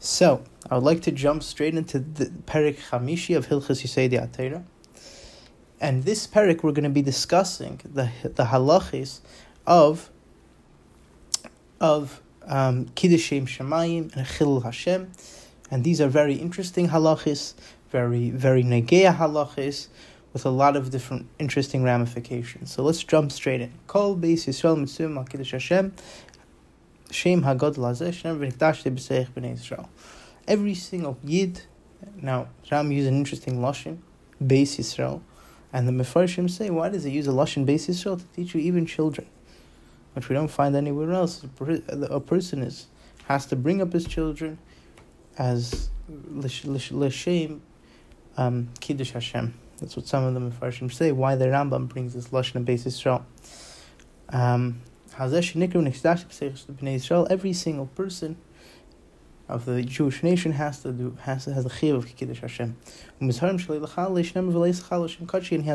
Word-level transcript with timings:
So, 0.00 0.44
I 0.70 0.76
would 0.76 0.84
like 0.84 1.02
to 1.02 1.10
jump 1.10 1.42
straight 1.42 1.74
into 1.74 1.98
the 1.98 2.26
Perik 2.26 2.78
Chamishi 2.90 3.36
of 3.36 3.48
Hilchas 3.48 3.82
Yisei 3.82 4.08
Atera. 4.10 4.64
And 5.80 6.04
this 6.04 6.26
Perik, 6.28 6.62
we're 6.62 6.70
going 6.70 6.84
to 6.84 6.90
be 6.90 7.02
discussing 7.02 7.80
the, 7.84 8.10
the 8.22 8.44
halachis 8.44 9.20
of, 9.66 10.10
of 11.80 12.20
um, 12.46 12.86
Kiddushem 12.90 13.48
Shemayim 13.48 14.14
and 14.14 14.26
Chilul 14.26 14.62
Hashem. 14.62 15.10
And 15.68 15.82
these 15.82 16.00
are 16.00 16.08
very 16.08 16.34
interesting 16.34 16.90
halachis, 16.90 17.54
very, 17.90 18.30
very 18.30 18.62
negea 18.62 19.16
halachis, 19.16 19.88
with 20.32 20.46
a 20.46 20.50
lot 20.50 20.76
of 20.76 20.90
different 20.90 21.26
interesting 21.40 21.82
ramifications. 21.82 22.70
So 22.72 22.82
let's 22.84 23.02
jump 23.02 23.32
straight 23.32 23.60
in. 23.60 23.72
Kol 23.88 24.16
Beis 24.16 24.46
Yisrael 24.46 24.78
Mitzvah 24.78 25.12
Al 25.16 25.24
Kiddush 25.24 25.52
Hashem 25.52 25.92
Shem 27.10 27.42
Hagod 27.42 27.76
Lazeh 27.76 28.12
Shem 28.12 28.38
B'Seich 28.40 29.30
B'nei. 29.30 29.88
Every 30.46 30.74
single 30.74 31.18
Yid, 31.24 31.62
now 32.16 32.48
Ram 32.70 32.92
use 32.92 33.06
an 33.06 33.14
interesting 33.14 33.58
lashon, 33.58 33.98
Beis 34.42 34.78
Yisrael, 34.78 35.20
and 35.72 35.86
the 35.86 35.92
Mefarshim 35.92 36.48
say, 36.48 36.70
why 36.70 36.88
does 36.88 37.04
it 37.04 37.10
use 37.10 37.26
a 37.26 37.32
lashon 37.32 37.66
Beis 37.66 37.88
Yisrael 37.88 38.18
to 38.18 38.24
teach 38.34 38.54
you 38.54 38.60
even 38.60 38.86
children, 38.86 39.26
which 40.14 40.28
we 40.28 40.34
don't 40.34 40.48
find 40.48 40.74
anywhere 40.74 41.12
else. 41.12 41.44
A 41.88 42.20
person 42.20 42.62
is 42.62 42.86
has 43.26 43.44
to 43.46 43.56
bring 43.56 43.82
up 43.82 43.92
his 43.92 44.06
children 44.06 44.58
as 45.36 45.90
l'shem 46.08 47.60
um, 48.38 48.68
kiddush 48.80 49.12
Hashem. 49.12 49.52
That's 49.78 49.96
what 49.96 50.06
some 50.06 50.24
of 50.24 50.34
the 50.34 50.40
Mefarshim 50.40 50.92
say. 50.92 51.12
Why 51.12 51.36
the 51.36 51.46
Rambam 51.46 51.88
brings 51.88 52.14
this 52.14 52.28
lashon 52.28 52.56
of 52.56 52.62
Beis 52.62 52.86
Yisrael. 52.86 53.22
Um, 54.30 54.80
every 57.30 57.52
single 57.52 57.86
person 57.86 58.36
of 59.48 59.64
the 59.64 59.82
Jewish 59.82 60.22
nation 60.22 60.52
has 60.52 60.82
to 60.82 60.92
do 60.92 61.16
has 61.22 61.46
has 61.46 61.64
a 61.64 61.70
chiv 61.70 61.96
of 61.96 62.06
kiddush 62.06 62.40
Hashem. 62.40 62.76
And 63.20 63.32
he 63.32 63.38
has 63.38 63.42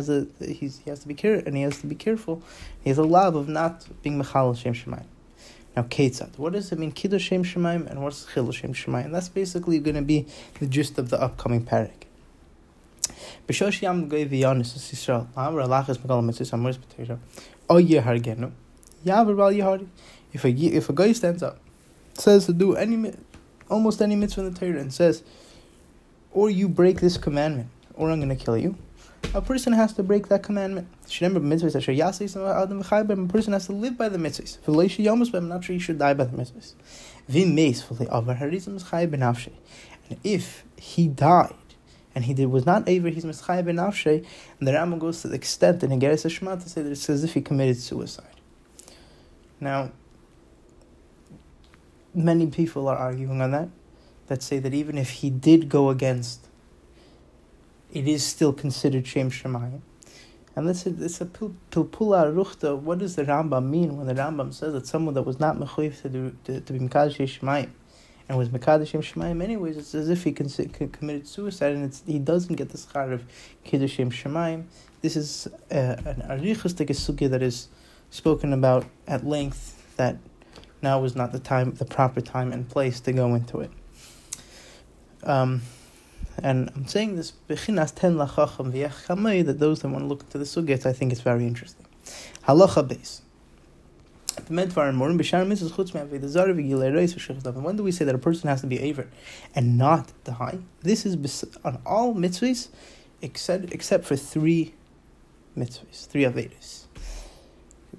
a 0.09 0.27
he's, 0.39 0.79
he 0.79 0.89
has 0.89 0.99
to 0.99 1.07
be 1.07 1.13
care 1.15 1.35
and 1.35 1.57
he 1.57 1.63
has 1.63 1.79
to 1.79 1.87
be 1.87 1.95
careful. 1.95 2.43
He 2.83 2.89
has 2.89 2.99
a 2.99 3.03
love 3.03 3.35
of 3.35 3.49
not 3.49 3.87
being 4.03 4.21
mechal 4.21 4.55
Shem 4.55 4.73
Shemayim. 4.73 5.05
Now, 5.75 5.81
Ketzat, 5.83 6.37
what 6.37 6.53
does 6.53 6.71
it 6.71 6.77
mean 6.77 6.91
kiddush 6.91 7.23
Shem 7.23 7.43
Shemayim 7.43 7.89
and 7.89 8.03
what's 8.03 8.27
chil 8.31 8.51
Shem 8.51 8.73
Shemayim? 8.73 9.11
That's 9.11 9.29
basically 9.29 9.79
going 9.79 9.95
to 9.95 10.03
be 10.03 10.27
the 10.59 10.67
gist 10.67 10.99
of 10.99 11.09
the 11.09 11.19
upcoming 11.19 11.65
parak. 11.65 12.05
B'shosh 13.47 13.81
yam 13.81 14.07
goy 14.07 14.25
v'yanis 14.25 14.77
Yisrael. 14.77 15.27
Amar 15.35 15.67
alachas 15.67 15.97
megalam 15.97 16.25
mitzvah 16.25 16.55
amoris 16.55 16.77
b'teira. 16.77 17.17
O 17.69 17.75
yehargenu. 17.75 18.51
Yavar 19.05 19.37
bal 19.37 19.51
yehari. 19.51 19.87
If 20.31 20.45
a 20.45 20.49
if 20.49 20.89
a 20.89 20.93
guy 20.93 21.11
stands 21.11 21.43
up, 21.43 21.59
says 22.13 22.45
to 22.47 22.53
do 22.53 22.75
any 22.75 23.13
almost 23.69 24.01
any 24.01 24.15
mitzvah 24.15 24.41
in 24.45 24.53
the 24.53 24.59
Torah 24.59 24.79
and 24.79 24.93
says, 24.93 25.23
or 26.31 26.49
you 26.49 26.67
break 26.67 26.99
this 26.99 27.17
commandment, 27.17 27.69
or 27.93 28.09
I'm 28.09 28.27
to 28.27 28.35
kill 28.35 28.57
you. 28.57 28.75
A 29.33 29.41
person 29.41 29.73
has 29.73 29.93
to 29.93 30.03
break 30.03 30.27
that 30.27 30.43
commandment. 30.43 30.87
Remember 31.19 31.39
mitzvahs. 31.39 31.75
A 31.75 33.27
person 33.27 33.53
has 33.53 33.65
to 33.65 33.71
live 33.71 33.97
by 33.97 34.09
the 34.09 34.17
mitzvahs. 34.17 34.57
I'm 35.35 35.47
not 35.47 35.63
sure 35.63 35.73
he 35.73 35.79
should 35.79 35.97
die 35.97 36.13
by 36.13 36.25
the 36.25 36.37
mitzvahs. 36.37 36.73
And 40.09 40.19
if 40.23 40.63
he 40.77 41.07
died 41.07 41.53
and 42.13 42.25
he 42.25 42.33
did, 42.33 42.45
was 42.47 42.65
not 42.65 42.89
over 42.89 43.09
his 43.09 43.25
mischai 43.25 43.65
ben 43.65 43.79
and 43.79 44.67
the 44.67 44.71
Rambam 44.71 44.99
goes 44.99 45.21
to 45.21 45.29
the 45.29 45.35
extent 45.35 45.83
in 45.83 45.89
Igeres 45.91 46.25
HaShmad 46.25 46.61
to 46.61 46.69
say 46.69 46.81
that 46.81 46.91
it's 46.91 47.09
as 47.09 47.23
if 47.23 47.33
he 47.33 47.41
committed 47.41 47.77
suicide. 47.77 48.25
Now, 49.63 49.91
many 52.13 52.47
people 52.47 52.89
are 52.89 52.97
arguing 52.97 53.41
on 53.41 53.51
that, 53.51 53.69
that 54.27 54.43
say 54.43 54.59
that 54.59 54.73
even 54.73 54.97
if 54.97 55.09
he 55.09 55.29
did 55.29 55.69
go 55.69 55.89
against, 55.89 56.47
it 57.93 58.05
is 58.05 58.25
still 58.25 58.51
considered 58.51 59.07
Shem 59.07 59.31
Shemayim. 59.31 59.79
And 60.55 60.67
this 60.67 60.85
is 60.85 61.01
it's 61.01 61.21
a 61.21 61.25
pilpula 61.25 62.31
ruchta. 62.31 62.77
What 62.77 62.99
does 62.99 63.15
the 63.15 63.23
Rambam 63.23 63.69
mean 63.69 63.97
when 63.97 64.05
the 64.05 64.13
Rambam 64.13 64.53
says 64.53 64.73
that 64.73 64.85
someone 64.85 65.15
that 65.15 65.23
was 65.23 65.39
not 65.39 65.55
mechuyev 65.57 66.01
to, 66.01 66.35
to, 66.43 66.59
to 66.59 66.73
be 66.73 66.79
mekadosh 66.79 67.39
Shemayim 67.39 67.69
and 68.27 68.37
was 68.37 68.49
mekadosh 68.49 68.91
Shemayim 68.91 69.41
anyways, 69.41 69.77
it's 69.77 69.95
as 69.95 70.09
if 70.09 70.25
he 70.25 70.33
con- 70.33 70.49
committed 70.89 71.27
suicide 71.27 71.73
and 71.73 72.01
he 72.05 72.19
doesn't 72.19 72.55
get 72.55 72.69
the 72.69 72.77
schar 72.77 73.13
of 73.13 73.23
kiddush 73.63 73.97
Shemayim. 73.97 74.65
This 75.01 75.15
is 75.15 75.47
uh, 75.71 75.75
an 76.05 76.23
arichas 76.29 76.73
sugya 76.75 77.29
that 77.31 77.41
is 77.41 77.69
spoken 78.13 78.53
about 78.53 78.85
at 79.07 79.25
length 79.25 79.95
that 79.97 80.15
now 80.83 80.99
was 80.99 81.15
not 81.15 81.31
the 81.31 81.39
time, 81.39 81.73
the 81.73 81.85
proper 81.85 82.21
time 82.21 82.53
and 82.53 82.69
place 82.69 82.99
to 82.99 83.11
go 83.11 83.33
into 83.33 83.59
it. 83.59 83.71
Um, 85.23 85.63
and 86.43 86.69
I'm 86.75 86.87
saying 86.87 87.15
this 87.15 87.33
bechinas 87.49 87.95
ten 87.95 88.13
lachacham 88.15 88.71
v'yechamei 88.71 89.43
that 89.45 89.57
those 89.57 89.81
that 89.81 89.89
want 89.89 90.03
to 90.03 90.07
look 90.07 90.21
into 90.21 90.37
the 90.37 90.45
sugyas, 90.45 90.85
I 90.85 90.93
think 90.93 91.11
it's 91.11 91.21
very 91.21 91.47
interesting. 91.47 91.87
Halacha 92.47 92.87
base. 92.87 93.23
When 94.47 94.67
do 94.67 94.75
we 97.83 97.91
say 97.91 98.05
that 98.05 98.15
a 98.15 98.19
person 98.19 98.49
has 98.49 98.61
to 98.61 98.67
be 98.67 98.79
aver 98.79 99.07
and 99.55 99.77
not 99.77 100.11
die? 100.23 100.59
This 100.81 101.05
is 101.07 101.45
on 101.65 101.81
all 101.85 102.13
mitzvahs 102.13 102.67
except 103.21 103.71
except 103.71 104.05
for 104.05 104.15
three 104.15 104.73
mitzvahs, 105.57 106.07
three 106.07 106.23
avedas 106.23 106.82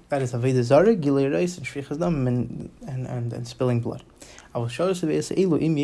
that 0.09 0.21
is 0.21 0.33
Aveda 0.33 0.61
Zara, 0.61 0.95
Gilei 0.95 1.31
Reis, 1.31 1.57
and 1.57 1.65
Shvichas 1.65 1.99
Dam, 1.99 2.27
and, 2.27 2.69
and, 2.87 3.33
and, 3.33 3.47
spilling 3.47 3.79
blood. 3.79 4.03
I 4.53 4.59
will 4.59 4.67
show 4.67 4.91
Elu 4.91 5.61
im 5.61 5.77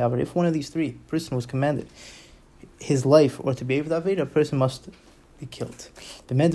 Avar. 0.00 0.18
If 0.18 0.34
one 0.34 0.46
of 0.46 0.52
these 0.52 0.68
three 0.68 0.92
person 1.08 1.36
was 1.36 1.46
commanded 1.46 1.88
his 2.80 3.06
life 3.06 3.38
or 3.42 3.54
to 3.54 3.64
be 3.64 3.80
to 3.80 3.88
Aveda, 3.88 4.20
a 4.20 4.26
person 4.26 4.58
must 4.58 4.88
be 5.38 5.46
killed. 5.46 5.88
When 6.28 6.50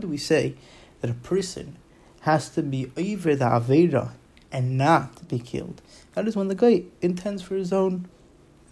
do 0.00 0.08
we 0.08 0.16
say 0.16 0.54
that 1.00 1.10
a 1.10 1.14
person 1.14 1.76
has 2.20 2.48
to 2.50 2.62
be 2.62 2.90
over 2.96 3.36
the 3.36 3.44
Aveda 3.44 4.10
and 4.50 4.78
not 4.78 5.28
be 5.28 5.38
killed? 5.38 5.82
That 6.14 6.26
is 6.26 6.34
when 6.34 6.48
the 6.48 6.54
guy 6.54 6.84
intends 7.00 7.42
for 7.42 7.54
his 7.54 7.72
own 7.72 8.08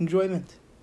enjoyment. 0.01 0.55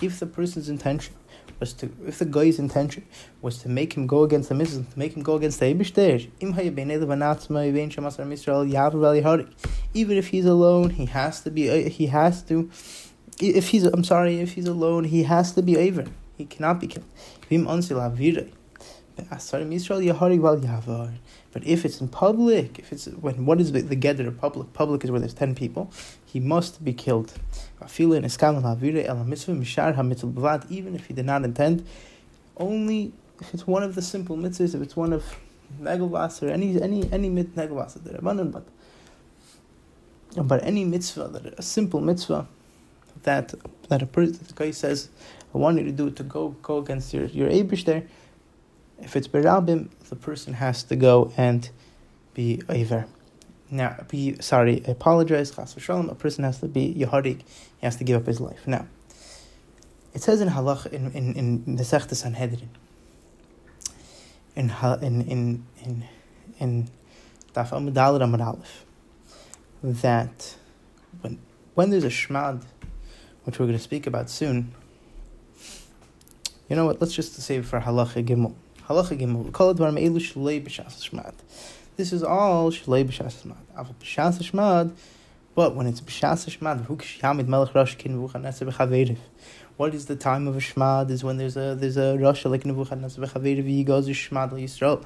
If 0.00 0.20
the 0.20 0.26
person's 0.26 0.68
intention 0.68 1.14
was 1.58 1.72
to, 1.74 1.90
if 2.06 2.18
the 2.18 2.26
guy's 2.26 2.58
intention 2.58 3.06
was 3.40 3.58
to 3.58 3.68
make 3.68 3.94
him 3.94 4.06
go 4.06 4.24
against 4.24 4.48
the 4.50 4.54
mitzvah, 4.54 4.84
to 4.90 4.98
make 4.98 5.16
him 5.16 5.22
go 5.22 5.36
against 5.36 5.60
the 5.60 5.74
Eibushter, 5.74 6.28
even 9.94 10.18
if 10.18 10.26
he's 10.28 10.44
alone, 10.44 10.90
he 10.90 11.06
has 11.06 11.40
to 11.42 11.50
be, 11.50 11.70
uh, 11.70 11.88
he 11.88 12.06
has 12.06 12.42
to, 12.42 12.70
if 13.40 13.68
he's, 13.68 13.84
I'm 13.84 14.04
sorry, 14.04 14.40
if 14.40 14.52
he's 14.52 14.66
alone, 14.66 15.04
he 15.04 15.22
has 15.22 15.52
to 15.52 15.62
be 15.62 15.76
over. 15.78 16.04
He 16.36 16.44
cannot 16.44 16.80
be 16.80 16.88
killed. 16.88 17.06
But 21.52 21.66
if 21.66 21.84
it's 21.86 22.00
in 22.02 22.08
public, 22.08 22.78
if 22.78 22.92
it's 22.92 23.06
when 23.06 23.46
what 23.46 23.60
is 23.62 23.72
the, 23.72 23.80
the 23.80 23.96
gather 23.96 24.30
public? 24.30 24.74
Public 24.74 25.04
is 25.04 25.10
where 25.10 25.20
there's 25.20 25.32
ten 25.32 25.54
people. 25.54 25.90
He 26.36 26.40
must 26.40 26.84
be 26.84 26.92
killed. 26.92 27.32
Even 27.98 28.24
if 28.24 28.36
he 31.06 31.14
did 31.14 31.24
not 31.24 31.44
intend, 31.44 31.86
only 32.58 33.12
if 33.40 33.54
it's 33.54 33.66
one 33.66 33.82
of 33.82 33.94
the 33.94 34.02
simple 34.02 34.36
mitzvahs, 34.36 34.74
if 34.74 34.82
it's 34.82 34.94
one 34.94 35.14
of 35.14 35.24
Negelvas 35.80 36.42
or 36.42 36.50
any 36.50 36.78
any 36.82 37.10
any 37.10 37.30
mit 37.30 37.54
Negelvas 37.56 38.52
but 38.52 38.66
but 40.46 40.62
any 40.62 40.84
mitzvah 40.84 41.28
that 41.28 41.58
a 41.58 41.62
simple 41.62 42.02
mitzvah 42.02 42.46
that 43.22 43.54
that 43.88 44.02
a 44.02 44.06
person 44.06 44.38
the 44.46 44.52
guy 44.52 44.72
says, 44.72 45.08
I 45.54 45.56
want 45.56 45.78
you 45.78 45.84
to 45.84 45.92
do 45.92 46.08
it 46.08 46.16
to 46.16 46.22
go 46.22 46.50
go 46.60 46.76
against 46.76 47.14
your 47.14 47.24
your 47.24 47.48
Eibishter 47.48 48.06
if 48.98 49.16
it's 49.16 49.26
berabim, 49.26 49.88
the 50.10 50.16
person 50.16 50.52
has 50.52 50.82
to 50.82 50.96
go 50.96 51.32
and 51.38 51.70
be 52.34 52.60
over. 52.68 53.06
Now, 53.70 53.96
be 54.08 54.36
sorry, 54.40 54.82
I 54.86 54.92
apologize. 54.92 55.50
Chas 55.50 55.74
v'shalom, 55.74 56.10
a 56.10 56.14
person 56.14 56.44
has 56.44 56.60
to 56.60 56.68
be 56.68 56.94
yahadik. 56.94 57.40
He 57.78 57.82
has 57.82 57.96
to 57.96 58.04
give 58.04 58.20
up 58.20 58.26
his 58.26 58.40
life. 58.40 58.66
Now, 58.66 58.86
it 60.14 60.22
says 60.22 60.40
in 60.40 60.48
halach 60.48 60.86
in 60.86 61.10
in 61.12 61.34
in 61.34 61.76
the 61.76 61.82
Sechta 61.82 62.14
Sanhedrin. 62.14 62.70
In 64.54 64.70
in 65.02 65.22
in 65.22 65.64
in 65.84 66.04
in 66.58 66.88
Daf 67.54 67.70
Amud 67.70 68.40
Aleph 68.40 68.84
that 69.82 70.56
when 71.20 71.38
when 71.74 71.90
there's 71.90 72.04
a 72.04 72.08
shmad, 72.08 72.62
which 73.44 73.58
we're 73.58 73.66
going 73.66 73.78
to 73.78 73.82
speak 73.82 74.06
about 74.06 74.30
soon. 74.30 74.72
You 76.68 76.74
know 76.74 76.86
what? 76.86 77.00
Let's 77.00 77.14
just 77.14 77.34
save 77.34 77.66
for 77.66 77.80
halacha 77.80 78.24
gimel. 78.24 78.54
Halacha 78.88 79.18
Gimel. 79.18 79.52
Kol 79.52 79.74
advarim 79.74 80.00
elu 80.00 80.18
shlei 80.18 80.64
b'shas 80.64 81.10
shmad. 81.10 81.34
This 81.96 82.12
is 82.12 82.22
all 82.22 82.70
shlei 82.70 83.06
b'shas 83.06 83.42
shmad. 83.42 83.56
Aval 83.74 83.94
b'shas 83.94 84.42
shmad, 84.42 84.92
but 85.54 85.74
when 85.74 85.86
it's 85.86 86.02
b'shas 86.02 86.46
shmad, 86.54 86.84
hu 86.84 86.96
k'shamid 86.96 87.48
melech 87.48 87.74
rosh 87.74 87.94
kin 87.94 88.20
v'chanetze 88.20 88.70
b'chaveriv. 88.70 89.16
What 89.78 89.94
is 89.94 90.04
the 90.04 90.14
time 90.14 90.46
of 90.46 90.56
a 90.56 90.60
shmad? 90.60 91.08
Is 91.08 91.24
when 91.24 91.38
there's 91.38 91.56
a 91.56 91.74
there's 91.74 91.96
a 91.96 92.18
rosh 92.18 92.44
like 92.44 92.66
Nebuchadnezzar 92.66 93.24
b'chaveriv. 93.24 93.66
He 93.66 93.82
goes 93.82 94.04
to 94.04 94.12
shmad 94.12 94.50
Yisrael, 94.52 95.04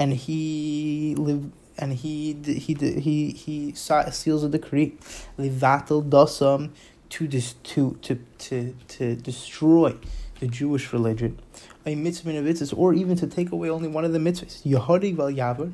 and 0.00 0.12
he 0.14 1.14
live 1.16 1.52
and 1.78 1.92
he 1.92 2.34
he 2.44 2.74
he 2.74 3.30
he 3.30 3.72
seals 3.74 4.42
a 4.42 4.48
decree, 4.48 4.96
livatel 5.38 6.08
dosam, 6.08 6.70
to 7.08 7.28
dis, 7.28 7.54
to 7.62 7.96
to 8.02 8.18
to 8.38 8.74
to 8.88 9.14
destroy 9.14 9.94
the 10.40 10.48
Jewish 10.48 10.92
religion, 10.92 11.38
a 11.84 11.94
mitzvah 11.94 12.30
mitzvahs, 12.30 12.76
or 12.76 12.94
even 12.94 13.16
to 13.16 13.26
take 13.26 13.50
away 13.52 13.68
only 13.70 13.88
one 13.88 14.04
of 14.04 14.12
the 14.12 14.18
mitzvahs. 14.18 14.62
Yehodig 14.62 15.16
val 15.16 15.30
yaver, 15.30 15.72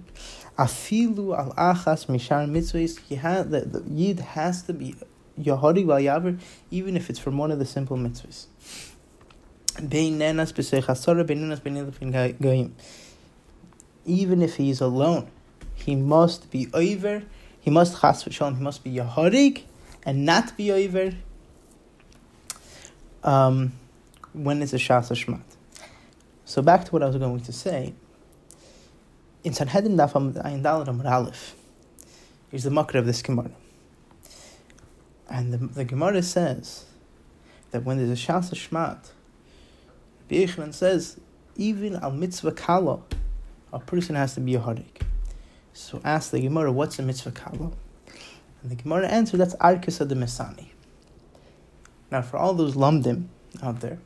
afilu 0.58 1.37
al 1.38 1.52
achas 1.55 2.06
mishar 2.06 2.49
mitzvahs. 2.49 2.99
He 3.00 3.16
the, 3.16 3.60
the 3.60 3.82
yid 3.90 4.20
has 4.20 4.62
to 4.62 4.72
be 4.72 4.96
yehodig 5.40 5.87
val 5.87 5.99
yaver, 5.99 6.40
even 6.70 6.96
if 6.96 7.10
it's 7.10 7.19
from 7.19 7.38
one 7.38 7.50
of 7.50 7.58
the 7.58 7.66
simple 7.66 7.96
mitzvahs. 7.96 8.46
Even 14.06 14.43
if 14.43 14.56
he's 14.56 14.81
alone, 14.81 15.31
he 15.75 15.94
must 15.94 16.50
be 16.50 16.69
over. 16.75 17.22
He 17.60 17.70
must 17.70 18.00
chas 18.00 18.25
v'shalom. 18.25 18.56
He 18.56 18.62
must 18.62 18.82
be 18.82 18.90
yehodig 18.93 19.62
and 20.05 20.25
not 20.25 20.56
be 20.56 20.72
over. 20.72 21.12
Um, 23.22 23.72
when 24.32 24.62
it's 24.62 24.72
a 24.72 24.76
Shas 24.76 25.10
Shmat. 25.10 25.40
So 26.48 26.62
back 26.62 26.86
to 26.86 26.92
what 26.92 27.02
I 27.02 27.06
was 27.06 27.16
going 27.16 27.40
to 27.40 27.52
say. 27.52 27.92
In 29.44 29.52
Sanhedrin 29.52 29.98
Dafam 29.98 30.32
Ayin 30.42 30.62
Dalad 30.62 30.88
Amar 30.88 31.06
Aleph, 31.06 31.54
here's 32.50 32.64
the 32.64 32.70
makar 32.70 32.96
of 32.96 33.04
this 33.04 33.20
Gemara. 33.20 33.50
And 35.28 35.52
the, 35.52 35.58
the 35.58 35.84
Gemara 35.84 36.22
says 36.22 36.86
that 37.70 37.84
when 37.84 37.98
there's 37.98 38.08
a 38.08 38.26
Shas 38.26 38.50
Shmat, 38.54 39.10
Beichman 40.30 40.72
says, 40.72 41.20
even 41.56 41.96
al 41.96 42.12
mitzvah 42.12 42.52
kala, 42.52 43.00
a 43.70 43.78
person 43.78 44.14
has 44.14 44.32
to 44.32 44.40
be 44.40 44.54
a 44.54 44.60
harik. 44.60 45.02
So 45.74 46.00
ask 46.02 46.30
the 46.30 46.40
Gemara, 46.40 46.72
what's 46.72 46.98
a 46.98 47.02
mitzvah 47.02 47.32
kala? 47.32 47.72
And 48.62 48.70
the 48.70 48.74
Gemara 48.74 49.06
answered, 49.08 49.40
that's 49.40 49.54
arkis 49.56 50.00
of 50.00 50.08
the 50.08 50.14
Mesani. 50.14 50.68
Now, 52.10 52.22
for 52.22 52.38
all 52.38 52.54
those 52.54 52.74
lumdim 52.74 53.26
out 53.62 53.80
there, 53.80 53.98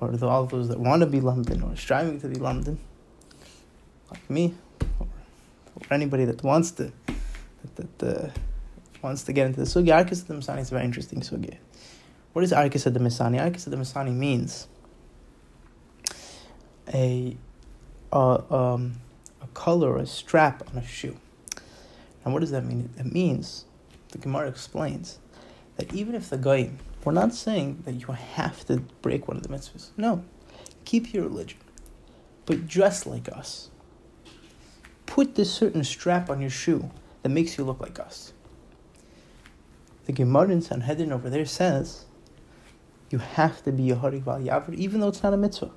or 0.00 0.12
all 0.24 0.46
those 0.46 0.68
that 0.68 0.78
want 0.78 1.00
to 1.00 1.06
be 1.06 1.20
London 1.20 1.62
or 1.62 1.76
striving 1.76 2.20
to 2.20 2.28
be 2.28 2.36
London, 2.36 2.78
like 4.10 4.30
me, 4.30 4.54
or, 4.98 5.06
or 5.76 5.94
anybody 5.94 6.24
that 6.24 6.42
wants 6.42 6.70
to, 6.72 6.92
that, 7.76 7.98
that 7.98 8.24
uh, 8.24 8.30
wants 9.02 9.22
to 9.24 9.32
get 9.32 9.46
into 9.46 9.60
the 9.60 9.66
sugi. 9.66 9.88
Arkis 9.88 10.26
the 10.26 10.34
Masani 10.34 10.60
is 10.60 10.70
a 10.70 10.74
very 10.74 10.84
interesting 10.84 11.20
sugi. 11.20 11.56
What 12.32 12.44
is 12.44 12.52
Arkis 12.52 12.84
the 12.84 12.98
Masani? 12.98 13.38
Arkis 13.38 13.68
the 13.68 13.76
Masani 13.76 14.12
means 14.14 14.68
a, 16.92 17.36
a, 18.12 18.42
um, 18.50 18.94
a 19.40 19.46
color, 19.54 19.98
a 19.98 20.06
strap 20.06 20.62
on 20.70 20.78
a 20.78 20.86
shoe. 20.86 21.16
And 22.24 22.32
what 22.32 22.40
does 22.40 22.52
that 22.52 22.64
mean? 22.64 22.90
It 22.98 23.12
means, 23.12 23.64
the 24.10 24.18
Gemara 24.18 24.48
explains, 24.48 25.18
that 25.76 25.92
even 25.92 26.14
if 26.14 26.30
the 26.30 26.38
guy 26.38 26.70
we're 27.04 27.12
not 27.12 27.34
saying 27.34 27.82
that 27.84 27.92
you 27.92 28.06
have 28.08 28.64
to 28.66 28.78
break 29.00 29.28
one 29.28 29.36
of 29.36 29.42
the 29.42 29.48
mitzvahs. 29.48 29.90
No. 29.96 30.24
Keep 30.84 31.12
your 31.12 31.24
religion. 31.24 31.58
But 32.46 32.66
dress 32.66 33.06
like 33.06 33.28
us. 33.28 33.70
Put 35.06 35.34
this 35.34 35.52
certain 35.52 35.84
strap 35.84 36.30
on 36.30 36.40
your 36.40 36.50
shoe 36.50 36.90
that 37.22 37.28
makes 37.28 37.58
you 37.58 37.64
look 37.64 37.80
like 37.80 37.98
us. 37.98 38.32
The 40.06 40.12
Gemara 40.12 40.50
in 40.50 40.62
Sanhedrin 40.62 41.12
over 41.12 41.30
there 41.30 41.46
says 41.46 42.06
you 43.10 43.18
have 43.18 43.62
to 43.64 43.72
be 43.72 43.90
a 43.90 43.96
Harik 43.96 44.22
Val 44.22 44.40
Yavar, 44.40 44.74
even 44.74 45.00
though 45.00 45.08
it's 45.08 45.22
not 45.22 45.34
a 45.34 45.36
mitzvah. 45.36 45.70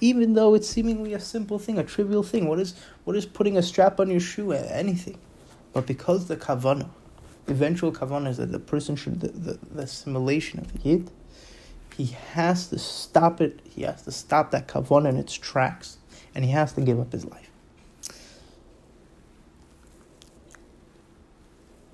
Even 0.00 0.32
though 0.32 0.54
it's 0.54 0.68
seemingly 0.68 1.12
a 1.12 1.20
simple 1.20 1.58
thing, 1.58 1.78
a 1.78 1.84
trivial 1.84 2.22
thing. 2.22 2.48
What 2.48 2.58
is 2.58 2.74
what 3.04 3.14
is 3.14 3.26
putting 3.26 3.58
a 3.58 3.62
strap 3.62 4.00
on 4.00 4.10
your 4.10 4.20
shoe? 4.20 4.52
Anything. 4.52 5.18
But 5.72 5.86
because 5.86 6.26
the 6.26 6.36
kavanah 6.36 6.88
eventual 7.50 7.92
kavanah 7.92 8.28
is 8.28 8.36
that 8.38 8.52
the 8.52 8.58
person 8.58 8.96
should 8.96 9.20
the, 9.20 9.28
the, 9.28 9.58
the 9.72 9.82
assimilation 9.82 10.60
of 10.60 10.72
the 10.72 10.88
yid. 10.88 11.10
He 11.96 12.06
has 12.32 12.68
to 12.68 12.78
stop 12.78 13.40
it. 13.40 13.60
He 13.68 13.82
has 13.82 14.02
to 14.02 14.12
stop 14.12 14.50
that 14.52 14.68
kavanah 14.68 15.10
in 15.10 15.16
its 15.16 15.34
tracks, 15.34 15.98
and 16.34 16.44
he 16.44 16.50
has 16.52 16.72
to 16.74 16.80
give 16.80 16.98
up 16.98 17.12
his 17.12 17.24
life. 17.24 17.50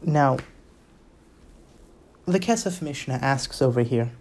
Now, 0.02 0.36
the 2.26 2.38
Kesef 2.38 2.82
Mishnah 2.82 3.14
asks 3.14 3.60
over 3.60 3.82
here, 3.82 4.12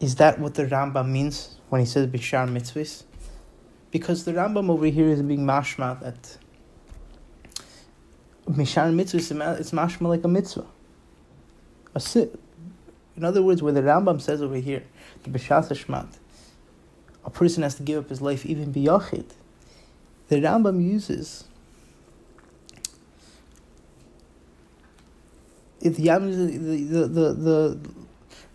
is 0.00 0.16
that 0.16 0.38
what 0.38 0.54
the 0.54 0.66
Rambam 0.66 1.08
means 1.08 1.56
when 1.68 1.80
he 1.80 1.86
says 1.86 2.06
Bishar 2.06 2.46
mitzvahs? 2.48 3.04
Because 3.90 4.24
the 4.24 4.32
Rambam 4.32 4.68
over 4.68 4.86
here 4.86 5.08
is 5.08 5.22
being 5.22 5.46
mashma 5.46 5.98
that 6.00 6.36
Mishar 8.48 8.92
mitzvah, 8.94 9.56
it's 9.58 9.72
mashma 9.72 10.08
like 10.08 10.24
a 10.24 10.28
mitzvah. 10.28 10.66
A 11.94 12.00
sit. 12.00 12.38
In 13.16 13.24
other 13.24 13.42
words, 13.42 13.62
where 13.62 13.72
the 13.72 13.82
Rambam 13.82 14.20
says 14.20 14.40
over 14.40 14.56
here, 14.56 14.84
the 15.24 15.30
Bishas 15.30 15.68
Shmat, 15.72 16.18
a 17.24 17.30
person 17.30 17.62
has 17.62 17.74
to 17.76 17.82
give 17.82 18.04
up 18.04 18.10
his 18.10 18.20
life 18.20 18.46
even 18.46 18.72
biyachid. 18.72 19.24
The 20.28 20.36
Rambam 20.36 20.84
uses 20.84 21.44
the 25.80 25.90
the 25.90 26.02
the 26.02 27.06
the 27.06 27.32
the 27.32 27.78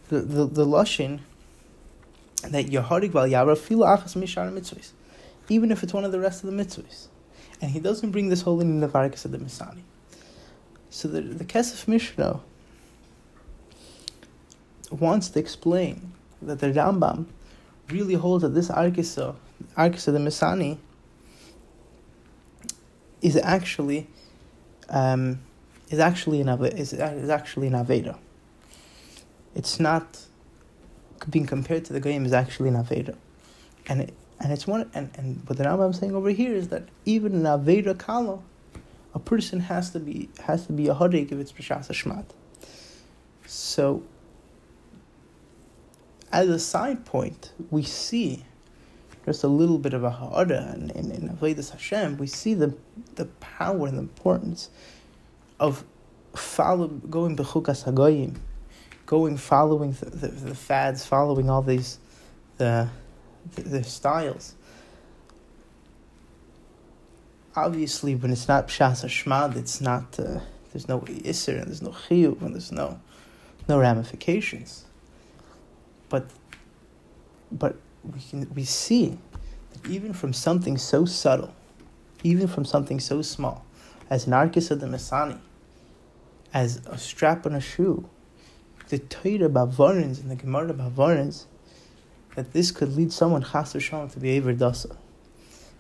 the, 0.10 0.20
the, 0.20 0.46
the 0.46 0.66
lushin 0.66 1.20
that 2.44 2.66
Yaharik 2.66 3.12
val 3.12 3.28
Yara 3.28 3.56
fila 3.56 3.98
achas 3.98 4.16
mishar 4.16 4.52
mitzvahs, 4.52 4.92
even 5.50 5.72
if 5.72 5.84
it's 5.84 5.94
one 5.94 6.06
of 6.06 6.12
the 6.12 6.20
rest 6.20 6.44
of 6.44 6.52
the 6.52 6.64
mitzvahs 6.64 7.08
and 7.62 7.72
he 7.72 7.80
doesn't 7.80 8.12
bring 8.12 8.30
this 8.30 8.42
whole 8.42 8.60
in 8.60 8.80
the 8.80 8.88
Vargas 8.88 9.24
of 9.26 9.32
the 9.32 9.38
Misani. 9.38 9.82
So 10.90 11.08
the, 11.08 11.22
the 11.22 11.46
Kesef 11.46 11.88
Mishnah 11.88 12.42
wants 14.90 15.30
to 15.30 15.40
explain 15.40 16.12
that 16.42 16.60
the 16.60 16.68
Rambam 16.68 17.28
really 17.90 18.16
holds 18.16 18.42
that 18.42 18.50
this 18.50 18.70
Arkisa, 18.70 19.36
Arkisa 19.78 20.12
the 20.12 20.20
Misani, 20.20 20.78
is 23.22 23.38
actually 23.38 24.08
um, 24.90 25.40
is 25.90 26.00
actually 26.00 26.42
an 26.42 26.50
is, 26.50 26.94
is 26.94 27.30
actually 27.30 27.68
an 27.68 27.74
Aveda. 27.74 28.18
It's 29.54 29.80
not 29.80 30.20
being 31.30 31.46
compared 31.46 31.86
to 31.86 31.94
the 31.94 32.00
game 32.00 32.26
is 32.26 32.34
actually 32.34 32.70
an 32.70 32.76
Aveda. 32.76 33.16
And 33.88 34.12
and 34.42 34.52
it's 34.52 34.66
one 34.66 34.90
and, 34.94 35.12
and 35.16 35.42
what 35.48 35.58
the 35.58 35.64
Rambam 35.64 35.96
saying 35.96 36.16
over 36.16 36.30
here 36.30 36.54
is 36.54 36.70
that 36.70 36.84
even 37.06 37.34
in 37.34 37.44
Aveda 37.44 37.98
Kala, 37.98 38.40
a 39.14 39.20
person 39.20 39.60
has 39.60 39.92
to 39.92 40.00
be 40.00 40.30
has 40.44 40.66
to 40.66 40.74
be 40.74 40.88
a 40.88 40.96
hadik 40.96 41.32
if 41.32 41.40
it's 41.40 41.52
B'shas 41.52 41.90
Shmat. 41.90 42.26
So 43.46 44.04
as 46.32 46.50
a 46.50 46.58
side 46.58 47.06
point, 47.06 47.54
we 47.70 47.84
see 47.84 48.44
just 49.26 49.44
a 49.44 49.48
little 49.48 49.78
bit 49.78 49.94
of 49.94 50.04
a 50.04 50.10
ha'ara 50.10 50.74
in, 50.74 50.90
in, 50.92 51.12
in 51.12 51.30
Avodas 51.30 51.70
Hashem, 51.70 52.18
we 52.18 52.26
see 52.26 52.56
the 52.56 52.76
the 53.16 53.26
power 53.40 53.88
and 53.88 53.98
the 53.98 54.02
importance 54.02 54.72
of 55.60 55.84
follow 56.36 56.88
going 56.88 57.38
bechukas 57.38 57.84
hagoyim, 57.84 58.38
going 59.06 59.38
following 59.38 59.92
the, 59.92 60.06
the, 60.10 60.28
the 60.28 60.56
fads, 60.56 61.06
following 61.06 61.48
all 61.48 61.62
these 61.62 62.00
the 62.58 62.90
their 63.56 63.84
styles. 63.84 64.56
Obviously, 67.56 68.16
when 68.16 68.32
it's 68.32 68.48
not 68.48 68.68
Pshas 68.68 69.04
Shmad, 69.06 69.58
it's 69.58 69.82
not, 69.82 70.20
uh, 70.20 70.40
there's 70.72 70.88
no 70.88 71.02
Isser 71.02 71.60
and 71.60 71.68
there's 71.68 71.82
no 71.82 71.90
Chiyuv 71.90 72.42
and 72.42 72.54
there's 72.54 72.72
no, 72.72 73.00
no 73.68 73.80
ramifications. 73.80 74.86
But, 76.08 76.30
but 77.52 77.76
we, 78.04 78.20
can, 78.22 78.52
we 78.54 78.64
see 78.64 79.18
that 79.74 79.90
even 79.90 80.14
from 80.14 80.32
something 80.32 80.78
so 80.78 81.06
subtle, 81.06 81.54
even 82.24 82.48
from 82.48 82.64
something 82.64 83.00
so 83.00 83.22
small, 83.22 83.66
as 84.10 84.28
an 84.28 84.34
Arkis 84.34 84.72
of 84.72 84.80
the 84.80 84.88
Masani, 84.88 85.40
as 86.54 86.82
a 86.86 86.98
strap 86.98 87.46
on 87.46 87.54
a 87.54 87.62
shoe, 87.62 88.08
the 88.90 89.00
Torah 89.00 89.50
Bavarins 89.50 90.22
and 90.22 90.30
the 90.30 90.36
Gemara 90.36 90.74
Bavarins 90.74 91.46
that 92.36 92.54
this 92.54 92.72
could 92.72 92.96
lead 92.96 93.12
someone 93.12 93.44
chas 93.44 93.76
shalom 93.80 94.10
to 94.10 94.20
be 94.20 94.30
aver 94.32 94.54
dasa. 94.54 94.96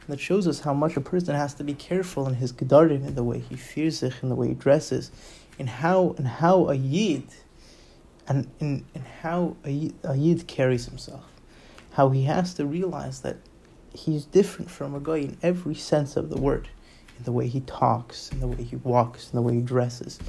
That 0.07 0.19
shows 0.19 0.47
us 0.47 0.61
how 0.61 0.73
much 0.73 0.97
a 0.97 1.01
person 1.01 1.35
has 1.35 1.53
to 1.55 1.63
be 1.63 1.73
careful 1.73 2.27
in 2.27 2.35
his 2.35 2.51
gedarim, 2.51 3.05
in 3.07 3.15
the 3.15 3.23
way 3.23 3.39
he 3.39 3.55
fears 3.55 3.99
sich, 3.99 4.15
in 4.21 4.29
the 4.29 4.35
way 4.35 4.49
he 4.49 4.53
dresses, 4.53 5.11
in 5.57 5.67
how 5.67 6.15
and 6.17 6.27
how 6.27 6.67
a 6.69 6.73
yid, 6.73 7.23
and 8.27 8.49
in, 8.59 8.85
in 8.93 9.01
how 9.21 9.55
a 9.63 9.69
yid, 9.69 9.93
a 10.03 10.15
yid 10.15 10.47
carries 10.47 10.85
himself, 10.85 11.25
how 11.93 12.09
he 12.09 12.23
has 12.23 12.53
to 12.55 12.65
realize 12.65 13.21
that 13.21 13.37
he's 13.93 14.25
different 14.25 14.69
from 14.71 14.95
a 14.95 14.99
guy 14.99 15.17
in 15.17 15.37
every 15.41 15.75
sense 15.75 16.17
of 16.17 16.29
the 16.29 16.39
word, 16.39 16.67
in 17.17 17.23
the 17.23 17.31
way 17.31 17.47
he 17.47 17.61
talks, 17.61 18.29
in 18.31 18.39
the 18.39 18.47
way 18.47 18.63
he 18.63 18.75
walks, 18.77 19.29
in 19.31 19.35
the 19.35 19.41
way 19.41 19.55
he 19.55 19.61
dresses, 19.61 20.19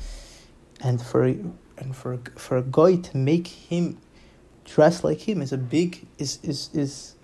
and 0.81 1.01
for 1.01 1.25
and 1.25 1.97
for 1.97 2.19
for 2.37 2.59
a 2.59 2.63
guy 2.63 2.97
to 2.97 3.17
make 3.17 3.49
him 3.49 3.99
dress 4.75 5.05
like 5.05 5.21
him 5.21 5.43
is 5.43 5.53
a 5.53 5.59
big 5.59 6.07
is 6.19 6.39
is 6.43 6.71
is. 6.73 7.15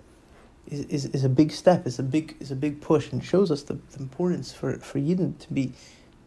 Is, 0.71 1.05
is, 1.07 1.23
a 1.23 1.29
big 1.29 1.51
step, 1.51 1.87
is 1.87 1.97
a 1.97 2.03
big 2.03 2.35
is 2.39 2.51
a 2.51 2.55
big 2.55 2.79
push, 2.79 3.11
and 3.11 3.25
shows 3.25 3.49
us 3.49 3.63
the, 3.63 3.73
the 3.89 3.97
importance 3.97 4.53
for 4.53 4.77
for 4.77 4.99
Yidden 4.99 5.39
to 5.39 5.51
be 5.51 5.73